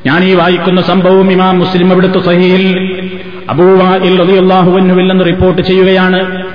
[0.06, 3.10] ഞാൻ ഈ വായിക്കുന്ന സംഭവം ഇമാം മുസ്ലിം അവിടുത്തെ സഹിയിൽ
[3.50, 6.46] അബൂവായിൽ റബിയുല്ലാഹുവന്നുവില്ലെന്ന് റിപ്പോർട്ട് ചെയ്യുകയാണ്.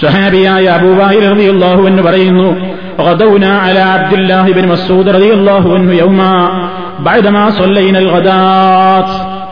[0.00, 2.74] സുഹാബിയായ അബൂവായിൽ റബിയുല്ലാഹുവെന്ന് പറയുന്നു
[5.92, 6.20] യൗമ.
[8.12, 9.44] ഗദാത്ത്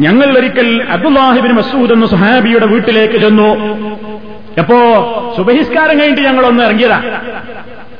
[0.00, 3.54] ഞങ്ങൾ ഒരിക്കൽ അബ്ദുല്ലാഹിബിൻ മസൂദ് എന്ന സുഹാബിയുടെ വീട്ടിലേക്ക് ചെന്നു.
[4.58, 4.78] അപ്പോ
[5.36, 7.02] സുബഹിസ്കാരം കഴിഞ്ഞിട്ട് ഞങ്ങൾ ഒന്ന് ഇറങ്ങിയതാ.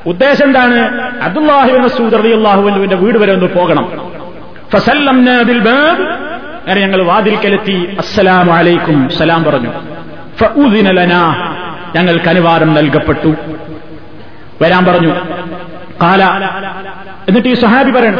[0.06, 1.00] ഉദ്ദേശം എന്താണ്?
[1.22, 3.92] അബ്ദുല്ലാഹിബിൻ മസൂദ് അലിയുല്ലാഹുവിന്റെ വീട് വരെ ഒന്ന് പോകണം.
[6.66, 7.94] അങ്ങനെ ഞങ്ങൾ വാതിൽക്കലെത്തി.
[7.98, 9.70] അസ്സലാമലൈക്കും സലാം പറഞ്ഞു.
[11.94, 13.34] ഞങ്ങൾക്ക് അനുവാദം നൽകപ്പെട്ടു.
[14.62, 15.14] വരാൻ പറഞ്ഞു.
[16.02, 16.22] കാല
[17.28, 18.18] എന്നിട്ട് ഈ സഹാബി പറയണം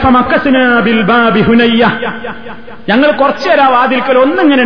[2.89, 4.64] ഞങ്ങൾ കുറച്ചു നേരം വാതിൽക്കൽ ഒന്നിങ്ങനെ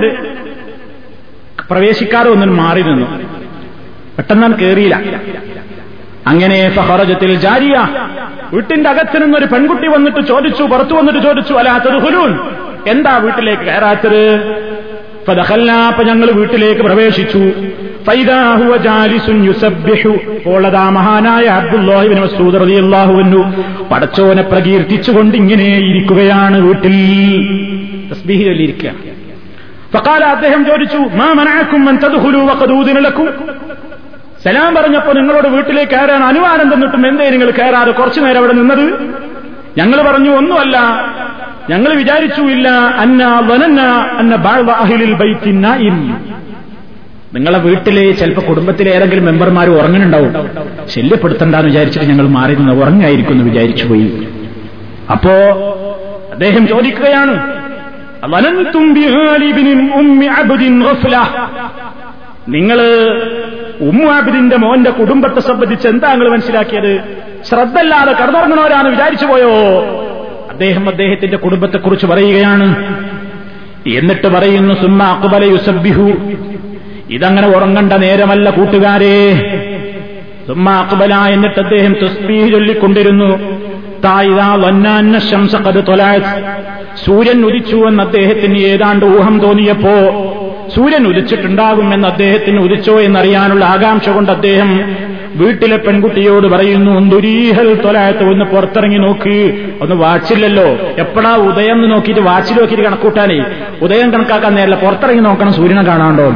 [1.70, 3.06] പ്രവേശിക്കാതെ ഒന്നും മാറി നിന്നു.
[4.16, 4.96] പെട്ടെന്നാണ് കേറിയില്ല.
[6.26, 7.76] അങ്ങനെ ഫഹറജത്തിൽ ജാരിയ
[8.52, 12.32] വീട്ടിന്റെ അകത്ത് നിന്നൊരു പെൺകുട്ടി വന്നിട്ട് ചോദിച്ചു പുറത്തു വന്നിട്ട് ചോദിച്ചു അല്ലാത്തത് ഹുലൂൻ
[12.86, 14.22] എന്താ വീട്ടിലേക്ക് കയറാത്തത്?
[15.88, 17.42] അപ്പൊ ഞങ്ങൾ വീട്ടിലേക്ക് പ്രവേശിച്ചു.
[20.44, 23.52] പോളതാ മഹാനായ അബ്ദുല്ലാഹിബിൻ മസൂദ് റളിയല്ലാഹുവിനു
[23.92, 26.96] പടച്ചോനെ പ്രകീർത്തിച്ചുകൊണ്ട് ഇങ്ങനെ ഇരിക്കുകയാണ് വീട്ടിൽ.
[28.10, 28.90] തസ്ബീഹ് ചൊല്ലിയിരിക്കുക
[29.94, 31.86] ഫക്കാല അദ്ദേഹം ചോദിച്ചു മാ മനാക്കും
[34.44, 39.12] സലാം പറഞ്ഞപ്പോ നിങ്ങളോട് വീട്ടിലേക്ക് കയറാൻ അനുവാദം തന്നിട്ടും എന്തേ നിങ്ങൾ കയറാതെ കുറച്ചു നേരം അവിടെ നിന്നത്?
[39.78, 40.78] ഞങ്ങൾ പറഞ്ഞു ഒന്നുമല്ല.
[41.70, 43.80] ഞങ്ങൾ വിചാരിച്ചു ഇല്ല അന്ന വനന്ന
[44.18, 46.31] അന്ന ബാഹിലിൽ ബൈത്തിന്നായിം
[47.34, 50.50] നിങ്ങളെ വീട്ടിലെ ചിലപ്പോൾ കുടുംബത്തിലെ ഏതെങ്കിലും മെമ്പർമാർ ഉറങ്ങുന്നുണ്ടാവും.
[50.88, 54.28] ശല്യപ്പെടുത്തണ്ടെന്ന് വിചാരിച്ചിട്ട് ഞങ്ങൾ മാറി നിന്ന് ഉറങ്ങായിരിക്കും എന്ന് വിചാരിച്ചു പോയി.
[55.10, 55.30] അപ്പോ
[56.32, 57.62] അദ്ദേഹം ചോദിക്കുകയാണ്
[62.48, 62.80] നിങ്ങൾ
[63.80, 67.00] ഉമ്മാബിദിന്റെ മോന്റെ കുടുംബത്തെ സംബന്ധിച്ച് എന്താ നിങ്ങൾ മനസ്സിലാക്കിയത്?
[67.44, 69.50] ശ്രദ്ധല്ലാതെ കടന്നുറങ്ങണവരാണ് വിചാരിച്ചു പോയോ?
[70.50, 72.68] അദ്ദേഹം അദ്ദേഹത്തിന്റെ കുടുംബത്തെക്കുറിച്ച് പറയുകയാണ്
[73.88, 76.12] എന്നിട്ട് പറയുന്നു സുമ്മ അക്ബല യുസബിഹു
[77.12, 79.34] ഇതങ്ങനെ ഉറങ്ങണ്ട നേരമല്ല കൂട്ടുകാരെ.
[80.46, 83.62] സുമ്മ അക്ബല എന്നിട്ട് അദ്ദേഹം തസ്ബീഹ് ചൊല്ലിക്കൊണ്ടിരുന്നു.
[87.04, 89.92] സൂര്യൻ ഉദിച്ചു എന്ന് അദ്ദേഹത്തിന് ഏതാണ്ട് ഊഹം തോന്നിയപ്പോ
[90.76, 94.96] സൂര്യൻ ഉദിച്ചിട്ടുണ്ടാകുമെന്ന് അദ്ദേഹത്തിന് ഉദിച്ചോ എന്നറിയാനുള്ള ആകാംക്ഷ കൊണ്ട് അദ്ദേഹം
[95.34, 99.66] വീട്ടിലെ പെൺകുട്ടിയോട് പറയുന്നു ദുരീഹൽ തൊലായത്ത് ഒന്ന് പുറത്തിറങ്ങി നോക്ക്.
[99.80, 100.78] ഒന്ന് വാച്ചില്ലല്ലോ.
[100.98, 103.44] എപ്പോഴാ ഉദയം നോക്കിയിട്ട് വാച്ചിൽ നോക്കിയിട്ട് കണക്കൂട്ടാനേ.
[103.82, 106.34] ഉദയം കണക്കാക്കാൻ നേരല്ല പുറത്തിറങ്ങി നോക്കണം സൂര്യനെ കാണാണ്ടോ?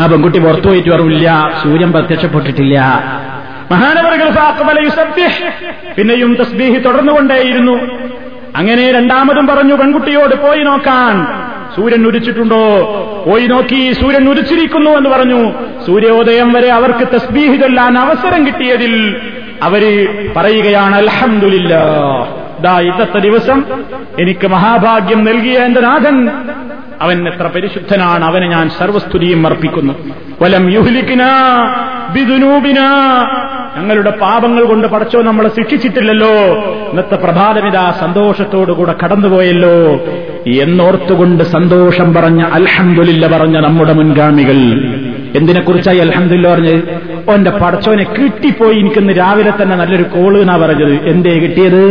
[0.00, 1.52] ആ പെൺകുട്ടി പുറത്തു പോയിട്ട് വരവില്ല.
[1.62, 2.80] സൂര്യൻ പ്രത്യക്ഷപ്പെട്ടിട്ടില്ല.
[3.70, 4.28] മഹാനവറുകൾ
[5.98, 7.72] പിന്നെയും തസ്ബീഹ് തുടർന്നുകൊണ്ടേയിരുന്നു.
[8.56, 11.26] അങ്ങനെ രണ്ടാമതും പറഞ്ഞു പെൺകുട്ടിയോട് പോയി നോക്കാൻ.
[11.76, 12.62] സൂര്യൻ ഉദിച്ചിട്ടുണ്ടോ?
[13.26, 15.52] പോയി നോക്കി സൂര്യൻ ഉദിച്ചിരിക്കുന്നു എന്ന് പറഞ്ഞു.
[15.86, 19.16] സൂര്യോദയം വരെ അവർക്ക് തസ്ബീഹി ചൊല്ലാൻ അവസരം കിട്ടിയതിൽ
[19.62, 19.82] അവർ
[20.36, 21.74] പറയുകയാണ് അൽഹമില്ല
[22.80, 23.64] ഇന്നത്തെ ദിവസം
[24.18, 26.30] എനിക്ക് മഹാഭാഗ്യം നൽകിയ എന്റെ നാഥൻ
[27.02, 29.94] അവൻ എത്ര പരിശുദ്ധനാണ് അവനെ ഞാൻ സർവസ്തുതിയും അർപ്പിക്കുന്നു.
[30.42, 31.22] വലം യുഹ്ലിക്കിന
[32.14, 32.78] ബിദുനൂബിന.
[33.76, 36.28] ഞങ്ങളുടെ പാപങ്ങൾ കൊണ്ട് പടച്ചോ നമ്മളെ ശിക്ഷിച്ചിട്ടില്ലല്ലോ.
[36.90, 40.06] ഇന്നത്തെ പ്രഭാതമിതാ സന്തോഷത്തോടുകൂടെ കടന്നുപോയല്ലോ.
[40.46, 44.54] എന്നോർത്തുകൊണ്ട് സന്തോഷം പറഞ്ഞ അൽഹംദുലില്ല പറഞ്ഞ നമ്മുടെ മുൻഗാമികൾ.
[45.36, 46.82] എന്തിനെക്കുറിച്ചായി അൽഹന്ദില്ല പറഞ്ഞത്?
[47.30, 51.08] ഓന്റെ പടച്ചോനെ കിട്ടിപ്പോയി എനിക്കിന്ന് രാവിലെ തന്നെ നല്ലൊരു കോൾ എന്നാ പറഞ്ഞത്.
[51.08, 51.84] എന്തേ കിട്ടിയത്?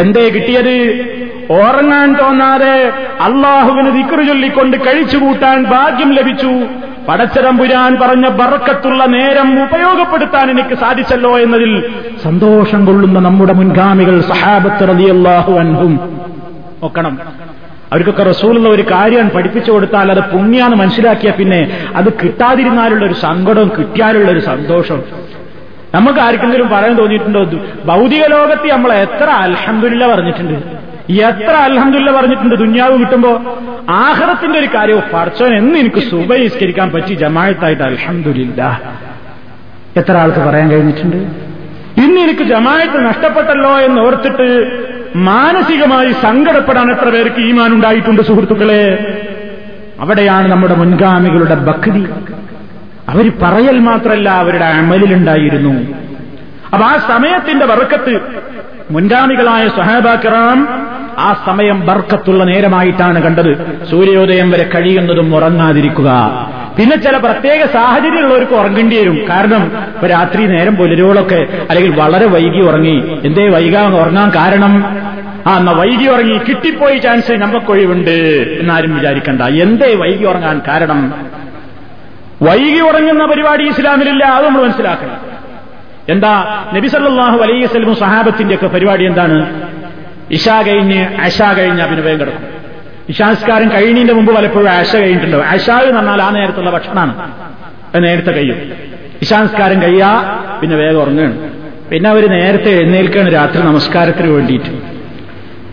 [0.00, 1.17] എന്തേ കിട്ടിയത്?
[1.50, 6.52] ഉറങ്ങാൻ തോന്നാതെ അള്ളാഹുവിന് ദിക്കറ് ചൊല്ലിക്കൊണ്ട് കഴിച്ചുകൂട്ടാൻ ഭാഗ്യം ലഭിച്ചു.
[7.08, 11.90] പടച്ചതമ്പുരാൻ പറഞ്ഞ ബറക്കത്തുള്ള നേരം ഉപയോഗപ്പെടുത്താൻ എനിക്ക് സാധിച്ചല്ലോ എന്നതിൽ
[12.22, 16.18] സന്തോഷം കൊള്ളുന്ന നമ്മുടെ മുൻഗാമികൾ സഹാബത്ത് റതിയല്ലാഹു അൻഹും.
[16.82, 17.18] ഒക്കണം
[17.92, 24.30] അവർക്കൊക്കെ റസൂലുള്ള ഒരു കാര്യം പഠിപ്പിച്ചു കൊടുത്താൽ അത് പുണ്യാന്ന് മനസ്സിലാക്കിയ പിന്നെ അത് കിട്ടാതിരുന്നാലുള്ള ഒരു സങ്കടവും കിട്ടിയാലുള്ള
[24.30, 25.02] ഒരു സന്തോഷം.
[25.94, 27.44] നമുക്ക് ആർക്കെങ്കിലും പറയാൻ തോന്നിയിട്ടുണ്ടോ?
[27.84, 30.87] ഭൗതിക ലോകത്ത് നമ്മൾ എത്ര അലഹമില്ല പറഞ്ഞിട്ടുണ്ട്.
[31.08, 33.56] എത്ര അലഹമില്ല പറഞ്ഞിട്ടുണ്ട് ദുന്യാവ് കിട്ടുമ്പോ?
[33.90, 37.14] ആഹ്റത്തിന്റെ ഒരു കാര്യവും പടച്ചോൻ എന്ന് എനിക്ക് സുബഹിസ്കരിക്കാൻ പറ്റി.
[37.14, 38.80] ജമായത്തായിട്ട് അലഹമില്ല
[39.96, 41.16] എത്ര ആൾക്ക് പറയാൻ കഴിഞ്ഞിട്ടുണ്ട്?
[42.04, 44.48] ഇന്ന് എനിക്ക് ജമായത്ത് നഷ്ടപ്പെട്ടല്ലോ എന്ന് ഓർത്തിട്ട്
[45.16, 48.82] മാനസികമായി സങ്കടപ്പെടാൻ എത്ര പേർക്ക് ഈമാൻ ഉണ്ടായിട്ടുണ്ട് സുഹൃത്തുക്കളെ?
[50.00, 52.06] അവിടെയാണ് നമ്മുടെ മുൻഗാമികളുടെ ഭക്തി
[53.08, 55.86] അവർ പറയൽ മാത്രല്ല അവരുടെ അമലിലുണ്ടായിരുന്നു
[56.74, 58.20] അപ്പൊ ആ സമയത്തിന്റെ വർക്കത്ത്
[58.90, 60.68] മുൻഗാമികളായ സഹാബാക്കിറാം
[61.18, 63.80] ആ സമയം ബർക്കത്തുള്ള നേരമായിട്ടാണ് കണ്ടത്.
[63.90, 66.10] സൂര്യോദയം വരെ കഴിയുന്നതും ഉറങ്ങാതിരിക്കുക.
[66.78, 69.20] പിന്നെ ചില പ്രത്യേക സാഹചര്യമുള്ളവർക്ക് ഉറങ്ങേണ്ടി വരും.
[69.30, 69.62] കാരണം
[69.94, 73.20] ഇപ്പൊ രാത്രി നേരം പുലരുകളൊക്കെ അല്ലെങ്കിൽ വളരെ വൈകി ഉറങ്ങി.
[73.24, 74.96] എന്തേ വൈകാൻ ഉറങ്ങാൻ കാരണം?
[75.46, 79.42] ആ എന്നാ വൈകി ഉറങ്ങി കിട്ടിപ്പോയി ചാൻസ് നമുക്കൊഴിവുണ്ട് എന്നാരും വിചാരിക്കണ്ട.
[79.42, 81.14] എന്തേ വൈകി ഉറങ്ങാൻ കാരണം?
[82.42, 85.16] വൈകി ഉറങ്ങുന്ന പരിപാടി ഇസ്ലാമിലില്ല അത് നമ്മൾ മനസ്സിലാക്കണം.
[86.08, 89.68] എന്താ നബിസല്ലാഹു അലൈഹി സ്വലമു സഹാബത്തിന്റെ ഒക്കെ പരിപാടി എന്താണ്?
[90.30, 92.44] ഇഷ കഴിഞ്ഞ് അശ കഴിഞ്ഞ പിന്നെ വേഗം കിടക്കും.
[93.08, 97.30] ഇഷാസ്കാരം കഴിഞ്ഞതിന്റെ മുമ്പ് പലപ്പോഴും ആശ കഴിഞ്ഞിട്ടുണ്ടോ അശ എന്ന് പറഞ്ഞാൽ ആ നേരത്തുള്ള ഭക്ഷണമാണ്.
[98.04, 98.72] നേരത്തെ കഴിയും.
[99.22, 101.50] ഇഷാസ്കാരം കഴിയാ പിന്നെ വേഗം ഉറങ്ങുകയാണ്.
[101.90, 104.68] പിന്നെ അവർ നേരത്തെ എഴുന്നേൽക്കുകയാണ് രാത്രി നമസ്കാരത്തിന് വേണ്ടിയിട്ട്.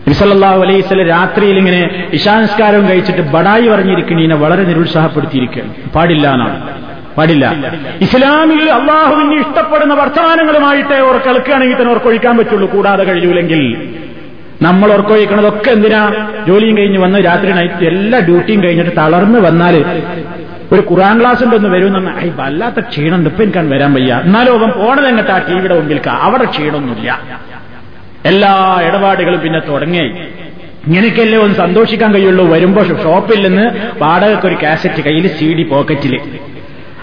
[0.08, 5.90] നബിസല്ലാഹു അലൈസ് രാത്രിയിൽ ഇങ്ങനെ ഇഷാനസ്കാരം കഴിച്ചിട്ട് ബടായി പറഞ്ഞിരിക്കണീനെ വളരെ നിരുത്സാഹപ്പെടുത്തിയിരിക്കുകയാണ്.
[5.90, 6.84] പാടില്ല എന്നാണ്.
[7.16, 7.54] പാടില്ല.
[8.00, 12.70] ഇസ്ലാമിൽ അള്ളാഹുവിന് ഇഷ്ടപ്പെടുന്ന വർത്തമാനങ്ങളുമായിട്ട് അവർ കളിക്കുകയാണെങ്കിൽ തന്നെ ഓർക്കൊഴിക്കാൻ പറ്റുള്ളൂ.
[12.70, 13.94] കൂടാതെ കഴിയൂലെങ്കിൽ.
[14.62, 16.28] നമ്മൾ ഓർക്കൊഴിക്കണതൊക്കെ എന്തിനാ?
[16.48, 19.84] ജോലിയും കഴിഞ്ഞ് വന്ന് രാത്രി നൈറ്റ് എല്ലാ ഡ്യൂട്ടിയും കഴിഞ്ഞിട്ട് തളർന്ന് വന്നാൽ
[20.72, 23.30] ഒരു ഖുറാൻ ക്ലാസ് ഉണ്ടെന്ന് വരുമെന്ന് ഐ വല്ലാത്ത ക്ഷീണമുണ്ട്.
[23.30, 24.20] ഇപ്പൊ എനിക്കാൻ വരാൻ വയ്യ.
[24.24, 25.38] എന്നാലും അവൻ പോണത് എങ്ങട്ടാ?
[25.38, 27.20] ടിവിയുടെ മുമ്പിൽക്കാ അവിടെ ക്ഷീണമൊന്നുമില്ല.
[28.24, 30.02] എല്ലാ ഇടപാടുകളും പിന്നെ തുടങ്ങി.
[30.86, 32.46] ഇങ്ങനെയൊക്കെയല്ലേ ഒന്ന് സന്തോഷിക്കാൻ കഴിയുള്ളൂ.
[32.46, 33.70] വരുമ്പോ ഷോപ്പിൽ നിന്ന്
[34.02, 36.20] വാടകയ്ക്ക് ഒരു കാസറ്റ് കയ്യിൽ സി ഡി പോക്കറ്റിൽ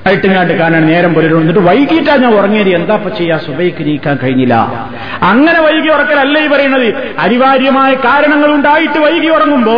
[0.07, 2.69] അയിട്ടിങ്ങാട്ട് കാണാൻ നേരം പുലരും എന്നിട്ട് വൈകിട്ടാ ഞാൻ ഉറങ്ങിയത്.
[2.69, 3.37] എന്താ ഇപ്പൊ ചെയ്യാ?
[3.37, 4.53] സുബൈക്ക് നീക്കാൻ കഴിഞ്ഞില്ല.
[5.21, 6.93] അങ്ങനെ വൈകി ഉറക്കലല്ല ഈ പറയുന്നത്.
[7.19, 9.73] അനിവാര്യമായ കാരണങ്ങൾ ഉണ്ടായിട്ട് വൈകി ഉറങ്ങുമ്പോ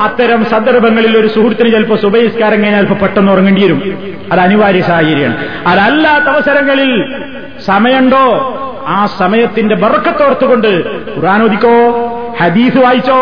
[0.00, 3.98] അത്തരം സന്ദർഭങ്ങളിൽ ഒരു സുഹൃത്തിന് ചിലപ്പോൾ സുബൈസ്കാരം കഴിഞ്ഞാൽ പെട്ടെന്ന് ഉറങ്ങേണ്ടി വരും.
[4.32, 5.48] അത് അനിവാര്യ സാഹചര്യമാണ്.
[5.66, 7.14] അതല്ലാത്ത അവസരങ്ങളിൽ
[7.66, 8.60] സമയമുണ്ടോ?
[8.86, 10.84] ആ സമയത്തിന്റെ ബറക്കത്തോർത്തുകൊണ്ട്
[11.16, 11.74] ഖുറാനോദിക്കോ
[12.40, 13.20] ഹദീസ് വായിച്ചോ?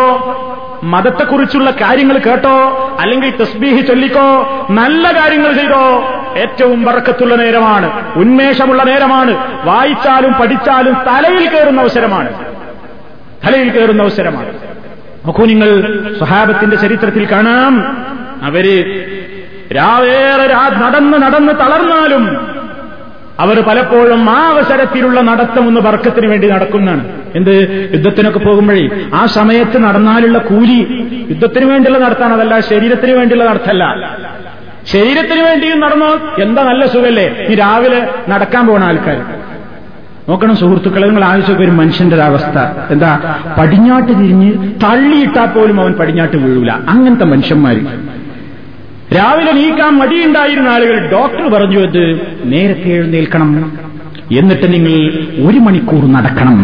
[0.83, 6.05] മതത്തെക്കുറിച്ചുള്ള കാര്യങ്ങൾ കേട്ടോ അല്ലെങ്കിൽ തസ്ബീഹി ചൊല്ലിക്കോ നല്ല കാര്യങ്ങൾ ചെയ്തോ.
[6.37, 12.47] ഏറ്റവും വറക്കത്തുള്ള നേരമാണ് ഉന്മേഷമുള്ള നേരമാണ് വായിച്ചാലും പഠിച്ചാലും തലയിൽ കയറുന്ന അവസരമാണ്.
[13.47, 14.55] തലയിൽ കയറുന്ന അവസരമാണ്.
[15.27, 15.83] നോക്കൂ നിങ്ങൾ
[16.19, 17.97] സ്വഹാബത്തിന്റെ ചരിത്രത്തിൽ കാണാം.
[18.43, 18.65] അവർ
[19.77, 20.55] രാവേറെ
[20.85, 22.53] നടന്ന് നടന്ന് തളർന്നാലും
[23.43, 27.05] അവർ പലപ്പോഴും ആ അവസരത്തിലുള്ള നടത്തം ഒന്ന് വർക്കത്തിന് വേണ്ടി നടക്കുന്നതാണ്.
[27.35, 27.91] എന്ത്?
[27.95, 30.81] യുദ്ധത്തിനൊക്കെ പോകുമ്പോഴേ ആ സമയത്ത് നടന്നാലുള്ള കൂലി
[31.31, 33.85] യുദ്ധത്തിന് വേണ്ടിയുള്ള നടത്താണ് അതല്ല ശരീരത്തിന് വേണ്ടിയുള്ള നടത്തല്ല.
[34.87, 36.19] ശരീരത്തിന് വേണ്ടിയും നടന്നോ?
[36.39, 37.47] എന്താ നല്ല സുഖല്ലേ?
[37.49, 39.25] ഈ രാവിലെ നടക്കാൻ പോകുന്ന ആൾക്കാർ.
[40.29, 42.59] നോക്കണം സുഹൃത്തുക്കളെ നിങ്ങൾ ആവശ്യമൊക്കെ ഒരു മനുഷ്യന്റെ അവസ്ഥ.
[42.91, 43.39] എന്താ?
[43.59, 44.53] പടിഞ്ഞാട്ട് തിരിഞ്ഞ്
[44.85, 46.71] തള്ളിയിട്ടാൽ പോലും അവൻ പടിഞ്ഞാട്ട് വീഴൂല.
[46.71, 48.12] അങ്ങനത്തെ മനുഷ്യന്മാര്.
[49.17, 53.73] രാവിലെ നീക്കാൻ മടിയുണ്ടായിരുന്ന ആളുകൾ ഡോക്ടർ പറഞ്ഞു അത് നേരത്തെ എഴുന്നേൽക്കണം.
[54.39, 54.93] എന്നിട്ട് നിങ്ങൾ
[55.49, 56.59] ഒരു മണിക്കൂർ നടക്കണം.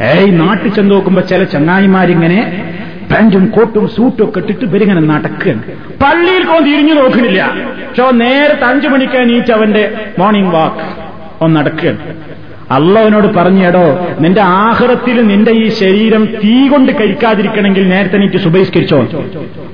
[0.00, 2.70] ഏയ് നാട്ടിൽ ചെന്ന് നോക്കുമ്പോ ചില ചങ്ങായിമാരിങ്ങനെ
[3.10, 5.62] പാന്റും കോട്ടും സൂട്ടും ഒക്കെ ഇട്ടിട്ട് ഇവരിങ്ങനെ നടക്കുകയാണ്.
[6.04, 7.54] പള്ളിയിൽ കൊണ്ട് തിരിഞ്ഞു നോക്കുന്നില്ല.
[7.88, 10.84] പക്ഷെ നേരത്തെ അഞ്ചു മണിക്കാൻ നീച്ച് അവന്റെ മോർണിംഗ് വാക്ക്
[11.44, 11.98] ഒന്ന് നടക്കുകയാണ്.
[12.70, 19.00] അള്ളവനോട് പറഞ്ഞേടോ നിന്റെ ആഹ്റത്തിൽ നിന്റെ ഈ ശരീരം തീ കൊണ്ട് കഴിക്കാതിരിക്കണമെങ്കിൽ നേരത്തെ നീറ്റ് സുബഹിസ്കരിച്ചോ.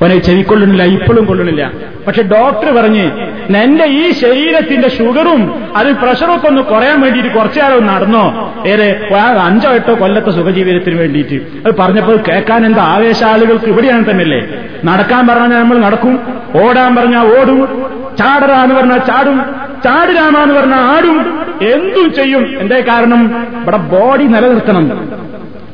[0.03, 1.73] അവനെ ചെവിക്കൊള്ളണില്ല ഇപ്പോഴും കൊള്ളുന്നില്ല.
[2.07, 3.11] പക്ഷെ ഡോക്ടർ പറഞ്ഞ്
[3.51, 8.55] നിന്റെ ഈ ശരീരത്തിന്റെ ഷുഗറും അത് പ്രഷറൊക്കെ ഒന്ന് കുറയാൻ വേണ്ടിയിട്ട് കുറച്ചുകാലം നടന്നോ.
[8.67, 9.09] ഏറെ
[9.43, 11.35] അഞ്ചോ എട്ടോ കൊല്ലത്തെ സുഖജീവിതത്തിന് വേണ്ടിയിട്ട്.
[11.35, 14.49] അത് പറഞ്ഞപ്പോൾ കേൾക്കാൻ എന്താ ആവേശ ആളുകൾക്ക് ഇവിടെയാണ് തന്നെയല്ലേ
[14.85, 16.21] നടക്കാൻ പറഞ്ഞാൽ നമ്മൾ നടക്കും
[16.55, 17.83] ഓടാൻ പറഞ്ഞാൽ ഓടും
[18.19, 19.60] ചാടറാന്ന് പറഞ്ഞാൽ ചാടും.
[19.85, 22.61] ചാടുരാമാന്ന് പറഞ്ഞാൽ ആരും എന്തും ചെയ്യും.
[22.61, 23.47] എന്തേ കാരണം?
[23.63, 25.09] ഇവിടെ ബോഡി നിലനിർത്തണം.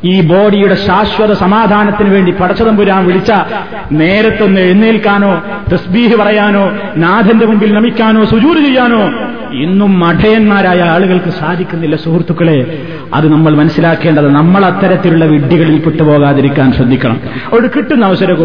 [0.05, 3.33] ഈ ബോഡിയുടെ ശാശ്വത സമാധാനത്തിന് വേണ്ടി പടച്ചതമ്പുരാൻ വിളിച്ച
[3.93, 9.03] നേരത്തൊന്ന് എഴുന്നേൽക്കാനോ തസ്ബീഹ് പറയാനോ നാഥന്റെ മുമ്പിൽ നമിക്കാനോ സുജൂര് ചെയ്യാനോ
[9.53, 12.83] ഇന്നും മഠയന്മാരായ ആളുകൾക്ക് സാധിക്കുന്നില്ല സുഹൃത്തുക്കളെ.
[13.15, 17.21] അത് നമ്മൾ മനസ്സിലാക്കേണ്ടത് നമ്മൾ അത്തരത്തിലുള്ള വിഡ്ഢികളിൽ പെട്ടുപോകാതിരിക്കാൻ ശ്രദ്ധിക്കണം.
[17.53, 18.45] അവിടെ കിട്ടുന്ന അവസരമൊക്കെ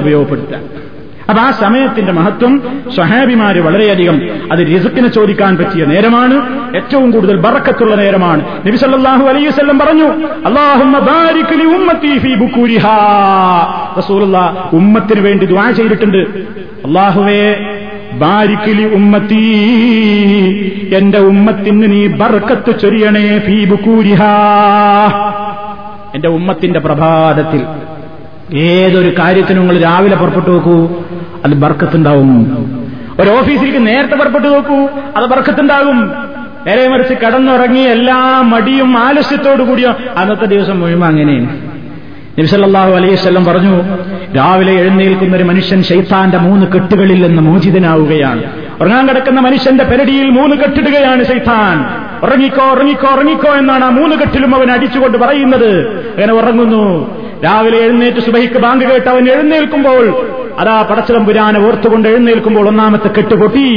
[1.29, 2.53] അപ്പൊ ആ സമയത്തിന്റെ മഹത്വം
[2.95, 4.17] സ്വഹാബിമാര് വളരെയധികം
[4.51, 6.35] അത് റിസുക്കിനെ ചോദിക്കാൻ പറ്റിയ നേരമാണ്.
[6.75, 8.41] ഏറ്റവും കൂടുതൽ ബറക്കത്തുള്ള നേരമാണ്.
[8.67, 10.07] നബി സല്ലല്ലാഹു അലൈഹി വസല്ലം പറഞ്ഞു
[13.97, 16.17] റസൂലുള്ളാഹ് ഉമ്മത്തിന് വേണ്ടി ദ്വാ ചെയ്തിട്ടുണ്ട്.
[16.87, 17.43] അള്ളാഹുവേ
[18.13, 19.43] ബാരിക്കിലി ഉമ്മത്തി
[20.95, 24.33] എന്റെ ഉമ്മത്തിന് നീ ബർക്കത്ത് ചൊരിയണേ ഫീ ബുക്കൂരിഹാ
[26.15, 27.61] എന്റെ ഉമ്മത്തിന്റെ പ്രഭാതത്തിൽ
[28.53, 30.89] ഏതൊരു കാര്യത്തിനും നിങ്ങൾ രാവിലെ പുറപ്പെട്ടു നോക്കൂ
[31.45, 32.57] അത് ബർക്കത്തുണ്ടാവും.
[33.19, 34.87] ഒരു ഓഫീസിലേക്ക് നേരത്തെ പുറപ്പെട്ടു നോക്കൂ
[35.17, 36.11] അത് ബർക്കത്തുണ്ടാകും.
[36.67, 41.71] നേരെ മറിച്ച് കടന്നുറങ്ങി എല്ലാ മടിയും ആലസ്യത്തോടു കൂടിയോ അന്നത്തെ ദിവസം മുഴുവൻ അങ്ങനെയാണ്
[42.95, 43.81] അലൈഹി സ്വല്ലം പറഞ്ഞു
[44.35, 48.43] രാവിലെ എഴുന്നേൽക്കുന്ന ഒരു മനുഷ്യൻ ശൈത്താന്റെ മൂന്ന് കെട്ടുകളിൽ നിന്ന് മോചിതനാവുകയാണ്.
[48.81, 51.85] ഉറങ്ങാൻ കിടക്കുന്ന മനുഷ്യന്റെ പെരടിയിൽ മൂന്ന് കെട്ടിടുകയാണ് ശൈത്താൻ.
[52.25, 55.87] ഉറങ്ങിക്കോ ഉറങ്ങിക്കോ ഉറങ്ങിക്കോ എന്നാണ് ആ മൂന്ന് കെട്ടിലും അവൻ അടിച്ചുകൊണ്ട് പറയുന്നത്.
[55.89, 57.20] അങ്ങനെ ഉറങ്ങുന്നു.
[57.43, 63.67] രാവിലെ എഴുന്നേറ്റ് സുബഹിക്ക് ബാങ്ക് കേട്ട് അവൻ എഴുന്നേൽക്കുമ്പോൾ അതാ പടച്ചിലമ്പുരാനെ ഓർത്തുകൊണ്ട് എഴുന്നേൽക്കുമ്പോൾ ഒന്നാമത്തെ കെട്ട് പൊട്ടി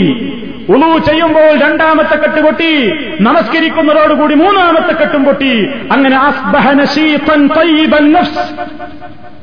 [0.68, 6.16] ഉളു ചെയ്യുമ്പോൾ രണ്ടാമത്തെ കെട്ട് പൊട്ടി നമസ്കരിക്കുന്നതോടുകൂടി മൂന്നാമത്തെ കെട്ടും പൊട്ടി അങ്ങനെ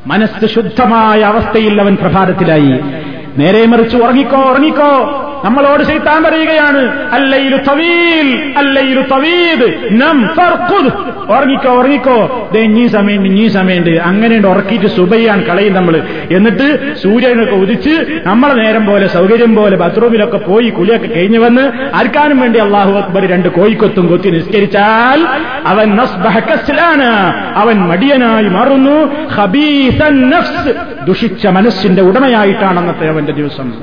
[0.08, 2.80] മനസ്സ് ശുദ്ധമായ അവസ്ഥയിൽ അവൻ പ്രഭാതത്തിലായി.
[3.38, 5.28] നേരെ മറിച്ച് ഉറങ്ങിക്കോ ഉറങ്ങിക്കോ.
[5.46, 10.94] നമ്മളോട് ശൈത്താൻ പറയുകയാണ് അല്ലയിലു തവീൽ അല്ലയിലു തവീദ് നം ഫർഖുദ്.
[11.32, 12.50] ഉറങ്ങിക്കോ ഉറങ്ങിക്കോ.
[12.58, 19.08] ഇഞ്ഞീ സമയമുണ്ട് ഇഞ്ഞീ സമയമുണ്ട് അങ്ങനെ ഉറക്കിയിട്ട് സുബയ്യാണ് കളയും നമ്മൾ എന്നിട്ട് സൂര്യനൊക്കെ ഉദിച്ച് നമ്മളെ നേരം പോലെ
[19.08, 25.28] സൗകര്യം പോലെ ബാത്റൂമിലൊക്കെ പോയി കുളിയൊക്കെ കഴിഞ്ഞു വന്ന് ആർക്കാനും വേണ്ടി അള്ളാഹു അക്ബർ രണ്ട് കോഴിക്കൊത്തും കൊത്തി നിസ്കരിച്ചാൽ
[25.66, 26.02] അവൻ
[27.56, 29.26] അവൻ മടിയനായി മാറുന്നു.
[29.28, 30.76] ഹബീസൻ നഫ്സ്
[31.08, 33.74] ദുഷിച്ച മനസ്സിന്റെ ഉടമയായിട്ടാണ് അന്നത്തെ അവന്റെ ദിവസം.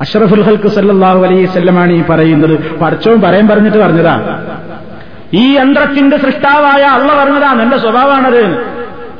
[0.00, 2.78] അഷ്റഫുൽ ഹൽക്ക് സല്ലാഹു അലൈവല്ലമാണ് ഈ പറയുന്നത്.
[2.82, 4.42] പഠിച്ചവും പറയാൻ പറഞ്ഞിട്ട് പറഞ്ഞതാ.
[5.34, 7.62] ഈ യന്ത്രത്തിന്റെ സൃഷ്ടാവായ അള്ള പറഞ്ഞതാ.
[7.62, 8.44] എന്റെ സ്വഭാവമാണത്.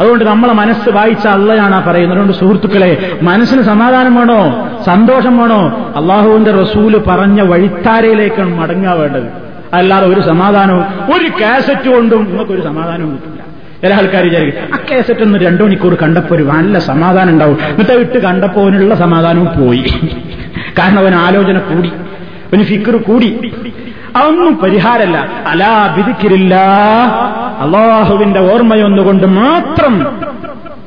[0.00, 2.18] അതുകൊണ്ട് നമ്മളെ മനസ്സ് വായിച്ച അള്ളയാണ് പറയുന്നത്.
[2.18, 4.68] അതുകൊണ്ട് സുഹൃത്തുക്കളെ മനസ്സിന് സമാധാനം വേണോ?
[4.86, 5.92] സന്തോഷം വേണോ?
[5.96, 9.24] അള്ളാഹുവിന്റെ റസൂൽ പറഞ്ഞ വഴിത്താരയിലേക്കാണ് മടങ്ങാ വേണ്ടത്
[9.72, 10.84] അല്ലാതെ ഒരു സമാധാനവും
[11.16, 13.46] ഒരു കാസറ്റ് കൊണ്ടും നിങ്ങൾക്കൊരു സമാധാനവും കിട്ടില്ല.
[13.82, 17.58] ചില ആൾക്കാർ വിചാരിക്കും ആ കാസറ്റ് ഒന്ന് രണ്ടു മണിക്കൂർ കണ്ടപ്പോ ഒരു നല്ല സമാധാനം ഉണ്ടാവും.
[17.64, 19.84] എന്നിട്ട് ഇട്ട് കണ്ടപ്പോ അതിനുള്ള സമാധാനവും പോയി.
[20.78, 21.88] കാരണം അവൻ ആലോചന കൂടി.
[21.88, 23.52] അവന് ഫിക്കർ കൂടി.
[24.16, 25.28] അതൊന്നും പരിഹാരമല്ല.
[25.46, 26.54] അലാ വിധിക്കില്ല
[27.61, 30.07] അള്ളാഹുവിന്റെ ഓർമ്മയൊന്നുകൊണ്ട് മാത്രം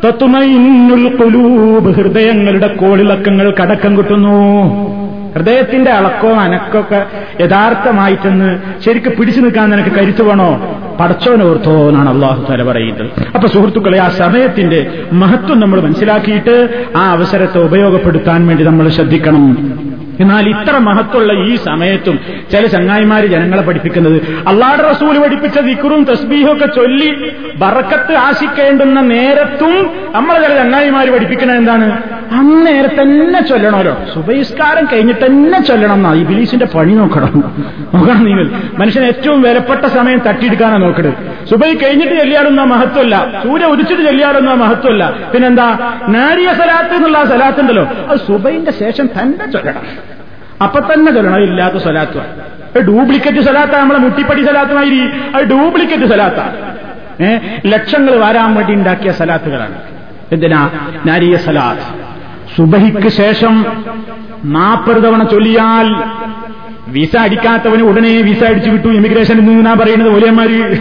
[0.07, 4.98] തത്തുമൈന്നുൽ കുലൂബ് ഹൃദയങ്ങളുടെ കോളിളക്കങ്ങൾ കടക്കം കിട്ടുന്നു.
[5.39, 7.05] ഹൃദയത്തിന്റെ അളക്കോ അനക്കൊക്കെ
[7.41, 10.77] യഥാർത്ഥമായിട്ടെന്ന് ശരിക്കും പിടിച്ചു നിൽക്കാൻ നിനക്ക് കരുത്തു വേണോ?
[10.99, 13.09] പടച്ചോനോർത്തോ എന്നാണ് അള്ളാഹു തല പറയുന്നത്.
[13.35, 16.55] അപ്പൊ സുഹൃത്തുക്കളെ ആ സമയത്തിന്റെ മഹത്വം നമ്മൾ മനസ്സിലാക്കിയിട്ട്
[16.97, 19.45] ആ അവസരത്തെ ഉപയോഗപ്പെടുത്താൻ വേണ്ടി നമ്മൾ ശ്രദ്ധിക്കണം.
[20.19, 22.19] എന്നാൽ ഇത്ര മഹത്തുള്ള ഈ സമയത്തും
[22.51, 30.41] ചില ചങ്ങായിമാര് ജനങ്ങളെ പഠിപ്പിക്കുന്നത് അള്ളാടെ റസൂൽ പഠിപ്പിച്ച ദിക്കുറും തസ്ബീഹും ഒക്കെ ചൊല്ലി ബറക്കത്ത് ആശിക്കേണ്ടുന്ന നേരത്തും നമ്മളെ
[30.41, 32.18] ചില ചങ്ങായിമാര് പഠിപ്പിക്കുന്നത് എന്താണ്?
[32.31, 33.97] അന്നേരം തന്നെ ചൊല്ലണമല്ലോ.
[34.13, 37.53] സുബഹിസ്കാരം കഴിഞ്ഞിട്ട് തന്നെ ചൊല്ലണം എന്നാ ഈ ബിലീസിന്റെ പണി നോക്കണം.
[37.93, 38.33] നോക്കണം നീ
[38.77, 41.13] മനുഷ്യൻ ഏറ്റവും വിലപ്പെട്ട സമയം തട്ടിയെടുക്കാനാണ് നോക്കരുത്
[41.49, 45.97] സുബൈ കഴിഞ്ഞിട്ട് ചൊല്ലിയാടുന്ന മഹത്വമല്ല സൂര്യ ഉദിച്ചിട്ട് ചൊല്ലിയാടുന്ന മഹത്വമല്ല പിന്നെന്താ?
[46.09, 47.83] നാരിയ സലാത്ത് എന്നുള്ള സലാത്തുണ്ടല്ലോ.
[47.83, 49.81] അത് സുബൈന്റെ ശേഷം തന്നെ ചൊല്ലണം.
[50.63, 51.43] അപ്പൊ തന്നെ ചൊല്ലണം.
[51.43, 53.71] ഇല്ലാത്ത സലാത്താണ് ഡ്യൂപ്ലിക്കേറ്റ് സലാത്ത.
[53.71, 55.01] നമ്മളെ മുട്ടിപ്പടി സലാത്തുമായിരി.
[55.35, 56.67] അത് ഡ്യൂപ്ലിക്കേറ്റ് സലാത്ത.
[57.23, 59.75] ഏഹ് ലക്ഷങ്ങൾ വരാൻ വേണ്ടി ഉണ്ടാക്കിയ സലാത്തുകളാണ്.
[60.31, 60.69] എന്തിനാ?
[61.05, 61.98] നാരിയ സലാത്ത്.
[62.55, 63.65] സുബഹിക്ക് ശേഷം
[64.45, 65.87] നാൽപ്പത് തവണ ചൊല്ലിയാൽ
[66.87, 68.87] വിസ അടിക്കാത്തവന് ഉടനെ വിസ അടിച്ചു വിട്ടു.
[68.87, 70.77] ഇമിഗ്രേഷനിൽ നിന്നാ പറയുന്നത് ഓലിയന്മാര്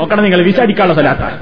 [0.00, 1.38] ഒക്കണം നിങ്ങൾ വിസ അടിക്കാനുള്ള സ്ഥലത്താണ്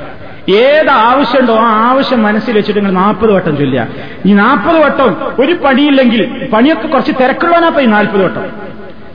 [0.52, 3.86] ഏത് ആവശ്യമുണ്ടോ ആ ആവശ്യം മനസ്സിൽ വെച്ചിട്ട് നിങ്ങൾ നാൽപ്പത് വട്ടം ചൊല്ലുക.
[4.26, 8.42] ഈ നാൽപ്പത് വട്ടം ഒരു പണിയില്ലെങ്കിൽ പണിയൊക്കെ കുറച്ച് തിരക്കുള്ളവനാ ഈ നാൽപ്പത് വട്ടം.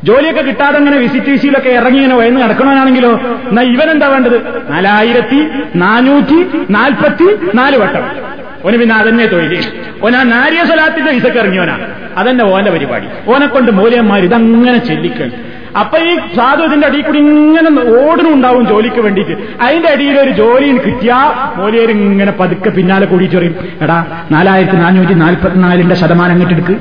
[0.03, 3.11] ജോലിയൊക്കെ കിട്ടാതെ അങ്ങനെ വിസിറ്റ് വിസിയിലൊക്കെ ഇറങ്ങി ഇങ്ങനെ വയന്ന് നടക്കണവനാണെങ്കിലോ
[3.49, 4.71] എന്നാ ഇവനെന്താ വേണ്ടത്?
[4.71, 8.03] നാലായിരത്തി നാനൂറ്റി നാൽപ്പത്തി നാല് വട്ടം.
[8.65, 9.63] ഓന് പിന്നെ അതന്നെ തൊഴിൽ
[10.03, 11.77] ഓൻ ആ നാരിയ സ്വലാത്തിന്റെ വിസക്ക് ഇറങ്ങിയോനാ
[12.17, 13.05] അതന്നെ ഓന്റെ പരിപാടി.
[13.27, 15.53] ഓനെ കൊണ്ട് മൂലയന്മാർ ഇതങ്ങനെ ചെല്ലിക്കണം.
[15.79, 19.35] അപ്പൊ ഈ സാധു ഇതിന്റെ അടിയിൽ കൂടി ഇങ്ങനെ ഓടണുണ്ടാവും ജോലിക്ക് വേണ്ടിയിട്ട്.
[19.61, 25.95] അതിന്റെ അടിയിൽ ഒരു ജോലി കിട്ടിയാ മോലിയർ ഇങ്ങനെ പതുക്കെ പിന്നാലെ കൂടിയിട്ട് പറയും എടാ നാലായിരത്തി നാനൂറ്റി നാൽപ്പത്തിനാലിന്റെ
[25.95, 26.71] ശതമാനം അങ്ങോട്ടെടുക്ക്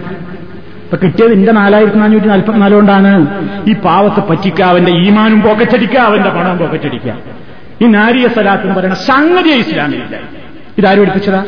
[0.84, 3.12] ഇപ്പൊ കിട്ടിയത് ഇന്റെ നാലായിരത്തി നാനൂറ്റി നാൽപ്പത്തിനാല് കൊണ്ടാണ്.
[3.70, 7.14] ഈ പാവത്തെ പറ്റിക്കുക അവന്റെ ഈമാനും പോക്കറ്റടിക്കുക അവന്റെ പണവും പോക്കറ്റടിക്കുക.
[7.82, 10.41] ഈ നാരിയ സലാത്തും പറയുന്ന സംഗതി ഇസ്ലാമിലില്ല.
[10.78, 11.44] ഇതാരും പഠിപ്പിച്ചതാ?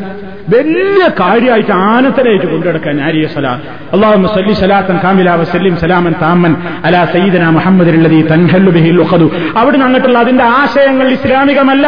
[0.48, 3.62] വലിയ കാര്യമായിട്ട് ആനത്തനായിട്ട് കൊണ്ടുനടക്കാൻ ആര്യ സലാം.
[3.92, 9.30] അള്ളാഹു സല്ലി സലാത്തൻ കാമില വസല്ലിം സലാമൻ താമൻ അലാ സയ്യിദന മുഹമ്മദിനുള്ളതി തൻഹല്ലു ബിഹിൽ ഉഖദു.
[9.56, 11.86] അവിടെ അങ്ങോട്ടുള്ള അതിന്റെ ആശയങ്ങൾ ഇസ്ലാമികമല്ല.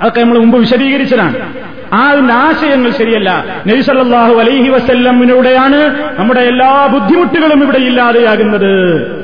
[0.00, 1.34] അതൊക്കെ നമ്മൾ മുമ്പ് വിശദീകരിച്ചതാണ്.
[1.92, 3.44] ആ അതിന്റെ ആശയങ്ങൾ ശരിയല്ല.
[3.66, 9.17] നബിസല്ലാഹു അലൈഹി വസല്ലമിലൂടെയാണ് നമ്മുടെ എല്ലാ ബുദ്ധിമുട്ടുകളും ഇവിടെ ഇല്ലാതെയാകുന്നത്.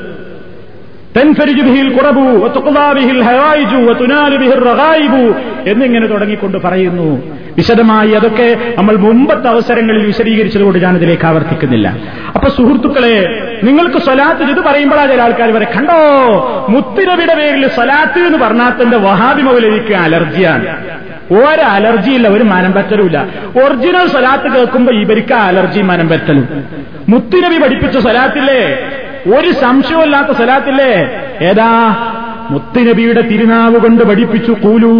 [5.67, 7.35] എന്നിങ്ങനെ തുടങ്ങിക്കൊണ്ട് പറയുന്നു.
[7.57, 11.97] വിശദമായി അതൊക്കെ നമ്മൾ മുമ്പത്തെ അവസരങ്ങളിൽ വിശദീകരിച്ചതുകൊണ്ട് ഞാനിതിലേക്ക് ആവർത്തിക്കുന്നില്ല.
[12.35, 18.83] അപ്പൊ സുഹൃത്തുക്കളെ നിങ്ങൾക്ക് സ്വലാത്ത് ഇത് പറയുമ്പോഴാണ് ചില ആൾക്കാർ വരെ കണ്ടോ മുത്തിനബിയുടെ പേരിൽ സ്വലാത്ത് എന്ന് പറഞ്ഞാൽ
[18.83, 20.65] തന്റെ വഹാബി മൗലവിക്ക് അലർജിയാണ്.
[21.31, 23.25] ഒരു അലർജിയില്ല ഒരു മനം പറ്റലുമില്ല
[23.63, 26.63] ഒറിജിനൽ സ്വലാത്ത് കേൾക്കുമ്പോ ഇവർക്ക് അലർജി മനം പറ്റലും
[27.09, 28.89] മുത്തുനബി പഠിപ്പിച്ച സ്വലാത്തില്ലേ?
[29.32, 30.92] ഒരു സംശയമില്ലാത്ത സ്വലാത്തില്ലേ
[31.48, 31.70] ഏതാ
[32.52, 34.94] മുത്തുനബിയുടെ തിരുനാവ് കൊണ്ട് പഠിപ്പിച്ചു കൂലൂ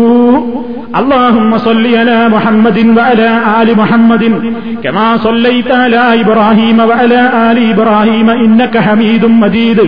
[1.00, 3.28] اللهم صل على محمد وعلى
[3.60, 4.22] آل محمد
[4.84, 9.78] كما صليت على إبراهيم وعلى آل إبراهيم إنك حميد مجيد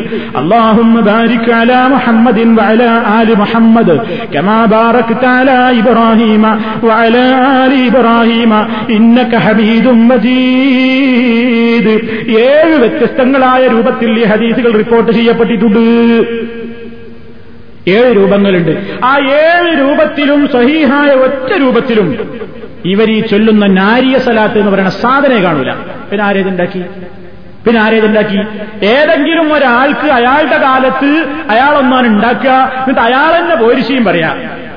[0.41, 2.89] اللهم بارك على محمد وعلى
[3.21, 3.89] آل محمد
[4.35, 6.45] كما باركت على إبراهيم
[6.87, 7.25] وعلى
[7.63, 8.53] آل إبراهيم
[8.97, 11.46] إنك حميد مجيد
[12.40, 15.80] ഏഴ് വ്യത്യസ്തങ്ങളായ രൂപത്തിൽ ഈ ഹദീസുകൾ റിപ്പോർട്ട് ചെയ്യപ്പെട്ടിട്ടുണ്ട്.
[17.90, 18.72] ഏഴ് രൂപങ്ങളുണ്ട്.
[19.04, 22.40] ആ ഏഴ് രൂപത്തിലും സഹീഹായ ഒറ്റ രൂപത്തിലും
[22.86, 25.72] ഇവർ ഈ ചൊല്ലുന്ന നാരിയ സലാത്ത് എന്ന് പറയുന്ന സാധനയെ കാണൂല.
[26.12, 26.84] പിന്നെ ആരേതുണ്ടാക്കി
[27.66, 28.38] പിന്നെ ആരേതുണ്ടാക്കി
[28.86, 32.52] ഏതെങ്കിലും ഒരാൾക്ക് അയാളുടെ കാലത്ത് അയാളൊന്നാണ് ഉണ്ടാക്കുക.
[32.52, 34.36] എന്നിട്ട് അയാൾ തന്നെ പോരിശയും പറയാ.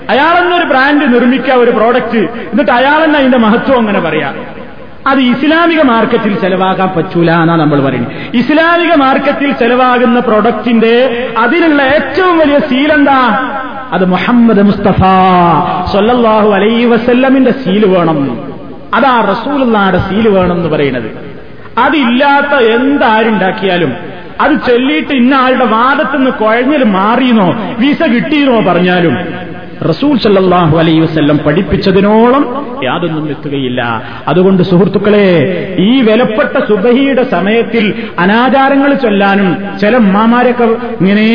[0.09, 2.19] അയാൾ ബ്രാൻഡ് നിർമ്മിക്കുക ഒരു പ്രോഡക്റ്റ്.
[2.19, 4.35] എന്നിട്ട് അയാൾ തന്നെ അതിന്റെ മഹത്വം അങ്ങനെ പറയാ.
[5.07, 10.95] അത് ഇസ്ലാമിക മാർക്കറ്റിൽ ചെലവാകാൻ പറ്റൂല എന്നാണ് നമ്മൾ പറയുന്നത് ഇസ്ലാമിക മാർക്കറ്റിൽ ചെലവാകുന്ന പ്രൊഡക്റ്റിന്റെ
[11.39, 13.49] അതിനുള്ള ഏറ്റവും വലിയ സീലെന്താ
[13.93, 15.03] അത് മുഹമ്മദ് മുസ്തഫ
[15.93, 18.49] സൊല്ലാഹു അലൈ വസല്ലമിന്റെ സീൽ വേണം.
[18.95, 21.09] അതാ റസൂലുള്ളാടെ സീൽ വേണം എന്ന് പറയുന്നത്.
[21.79, 23.93] അതില്ലാത്ത എന്താരുണ്ടാക്കിയാലും
[24.41, 27.49] അത് ചൊല്ലിയിട്ട് ഇന്ന ആളുടെ വാദത്തുനിന്ന് കുഴഞ്ഞൽ മാറിയെന്നോ
[27.79, 29.17] വിസ കിട്ടിയെന്നോ പറഞ്ഞാലും
[29.89, 32.43] റസൂൽ സല്ലാഹു അലൈ വസ്ല്ലം പഠിപ്പിച്ചതിനോളം
[32.87, 33.81] യാതൊന്നും എത്തുകയില്ല.
[34.29, 35.27] അതുകൊണ്ട് സുഹൃത്തുക്കളെ
[35.89, 37.85] ഈ വിലപ്പെട്ട സുബഹിയുടെ സമയത്തിൽ
[38.19, 39.49] അനാചാരങ്ങൾ ചൊല്ലാനും
[39.81, 40.67] ചില ഉമ്മാമാരൊക്കെ
[41.01, 41.27] ഇങ്ങനെ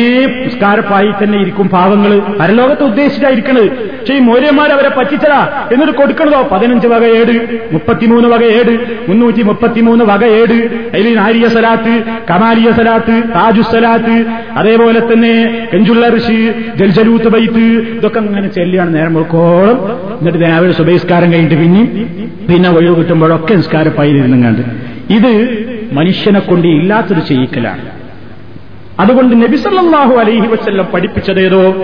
[0.54, 3.68] സ്കാരപ്പായി തന്നെ ഇരിക്കും പാവങ്ങൾ പരലോകത്ത് ഉദ്ദേശിച്ചായിരിക്കണത്
[3.98, 5.40] പക്ഷേ ഈ മൗര്യന്മാർ അവരെ പറ്റിച്ചതാ.
[5.72, 6.40] എന്നിട്ട് കൊടുക്കണതോ?
[6.52, 7.34] പതിനഞ്ച് വക ഏട്
[7.74, 8.72] മുപ്പത്തിമൂന്ന് വക ഏട്
[9.08, 10.56] മുന്നൂറ്റി മുപ്പത്തിമൂന്ന് വക ഏട്
[10.94, 11.94] അതിൽ നാരിയ സലാത്ത്
[12.30, 14.16] കമാലിയ സലാത്ത് താജു സലാത്ത്
[14.60, 15.34] അതേപോലെ തന്നെ
[15.72, 16.38] കെഞ്ചുള്ള ഋഷി
[16.80, 17.64] ജൽജലൂത്ത് ബൈത്ത്
[17.98, 19.76] ഇതൊക്കെ അങ്ങനെ ചെല്ലുകയാണ് നേരം മുൾക്കോളം
[20.20, 21.88] എന്നിട്ട് രാവിലെ സുബഹിസ്കാരം കഴിഞ്ഞിട്ട് പിന്നെയും
[22.50, 24.62] പിന്നെ ഒഴിവ് കിട്ടുമ്പോഴൊക്കെ നിസ്കാരപ്പായിരുന്നുങ്ങാണ്ട്
[25.12, 25.32] ഇത്
[25.92, 27.80] മനുഷ്യനെ കൊണ്ട് ഇല്ലാത്തൊരു ചെയ്യിക്കലാണ്.
[29.00, 31.74] അതുകൊണ്ട് നബിസല്ലാഹു അലൈഹി വസ്ല്ലം പഠിപ്പിച്ചതേതോ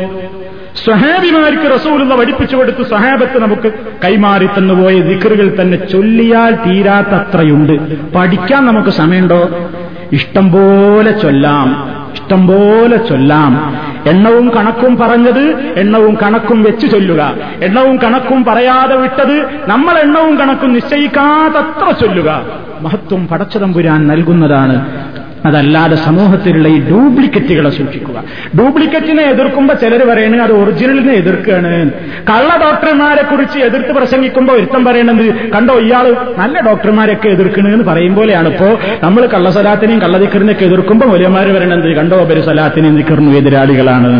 [0.84, 3.72] സ്വഹാബിമാർക്ക് റസൂലുള്ള പഠിപ്പിച്ചു കൊടുത്ത് സ്വഹാബത്ത് നമുക്ക്
[4.05, 7.72] കൈമാറി തന്നുപോയ ദിക്കറുകൾ തന്നെ ചൊല്ലിയാൽ തീരാത്തത്രയുണ്ട്.
[8.14, 9.70] പഠിക്കാൻ നമുക്ക് സമയമുണ്ടോ?
[10.12, 11.68] ഇഷ്ടം പോലെ ചൊല്ലാം.
[12.12, 13.76] ഇഷ്ടം പോലെ ചൊല്ലാം.
[14.06, 17.34] എണ്ണവും കണക്കും പറഞ്ഞത് എണ്ണവും കണക്കും വെച്ച് ചൊല്ലുക.
[17.62, 22.42] എണ്ണവും കണക്കും പറയാതെ വിട്ടത് നമ്മൾ എണ്ണവും കണക്കും നിശ്ചയിക്കാതത്ര ചൊല്ലുക.
[22.80, 25.02] മഹത്വം പടച്ചതമ്പുരാൻ നൽകുന്നതാണ്.
[25.47, 28.24] അതല്ലാതെ സമൂഹത്തിലുള്ള ഈ ഡ്യൂപ്ലിക്കറ്റുകളെ സൂക്ഷിക്കുക.
[28.59, 31.90] ഡ്യൂപ്ലിക്കറ്റിനെ എതിർക്കുമ്പോൾ ചിലർ പറയണ അത് ഒറിജിനലിനെ എതിർക്കുകയാണ്
[32.30, 38.49] കള്ള ഡോക്ടർമാരെ കുറിച്ച് എതിർത്ത് പ്രസംഗിക്കുമ്പോൾ ഒരുത്തം പറയണത് കണ്ടോ ഇയാൾ നല്ല ഡോക്ടർമാരൊക്കെ എതിർക്കണെന്ന് പറയും പോലെയാണ്.
[38.49, 38.66] ഇപ്പോ
[39.03, 44.11] നമ്മൾ കള്ളസലാത്തിനെയും കള്ളതിക്കറിനെയൊക്കെ എതിർക്കുമ്പോൾ വലിയമാർ പറയണത് കണ്ടോ ഒരു സലാത്തിനെയും ദിക്കറിനും എതിരാളികളാണ്.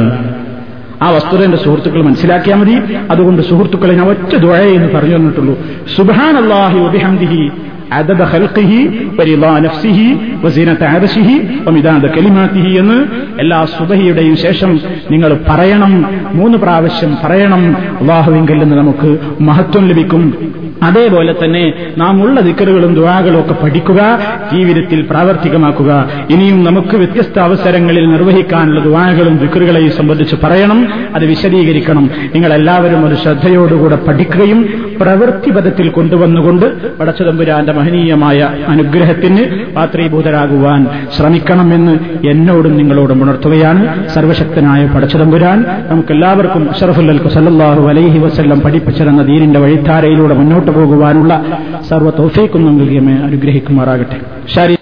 [1.03, 2.97] ആ വസ്തുത എന്റെ സുഹൃത്തുക്കൾ മനസ്സിലാക്കിയാൽ മതി.
[3.11, 5.59] അതുകൊണ്ട് സുഹൃത്തുക്കളെ ഞാൻ ഒറ്റ ദുഴയെന്ന് പറഞ്ഞു തന്നിട്ടുള്ളൂ.
[6.37, 7.53] അള്ളാഹി ഒബിഹംദിഹി
[7.99, 8.80] അദദ ഖൽഖിഹി
[9.18, 10.07] വരിദാ നഫ്സിഹി
[10.45, 11.36] വസീനത ആദശിഹി
[11.66, 12.99] വമിദാദ കലിമാതിഹി എന്ന്
[13.40, 14.80] എല്ലാ സുബഹിയുടെയും ശേഷം
[15.11, 15.93] നിങ്ങൾ പറയണം
[16.32, 17.62] മൂന്ന് പ്രാവശ്യം പറയണം.
[18.01, 20.22] അള്ളാഹുവിങ്കിൽ നിന്ന് നമുക്ക് മഹത്വം ലഭിക്കും.
[20.83, 24.18] അതേപോലെ തന്നെ നാം ഉള്ള ദിക്കറുകളും ദുവാകളും ഒക്കെ പഠിക്കുക
[24.53, 26.11] ജീവിതത്തിൽ പ്രാവർത്തികമാക്കുക.
[26.30, 32.11] ഇനിയും നമുക്ക് വ്യത്യസ്ത അവസരങ്ങളിൽ നിർവഹിക്കാനുള്ള ദുവാകളും ദിക്കറുകളെയും സംബന്ധിച്ച് പറയണം അത് വിശദീകരിക്കണം.
[32.35, 34.61] നിങ്ങൾ എല്ലാവരും ഒരു ശ്രദ്ധയോടുകൂടെ പഠിക്കുകയും
[35.01, 44.09] പ്രവൃത്തിപഥത്തിൽ കൊണ്ടുവന്നുകൊണ്ട് പടച്ചതമ്പുരാന്റെ മഹനീയമായ അനുഗ്രഹത്തിന് പാത്രീഭൂതരാകുവാൻ ശ്രമിക്കണമെന്ന് എന്നോടും നിങ്ങളോടും ഉണർത്തുകയാണ്.
[44.09, 51.33] സർവശക്തനായ പടച്ചതമ്പുരാൻ നമുക്കെല്ലാവർക്കും അഷറഫുല്ലൽ സല്ലാഹു അലൈഹി വസ്ല്ലം പഠിപ്പിച്ചിരുന്ന ദീനിന്റെ വഴിത്താരയിലൂടെ മുന്നോട്ട് പോകുവാനുള്ള
[51.89, 54.18] സർവ തൗഫീക്കും നൽകിയമേ അനുഗ്രഹിക്കുമാറാകട്ടെ.
[54.55, 54.70] ശരി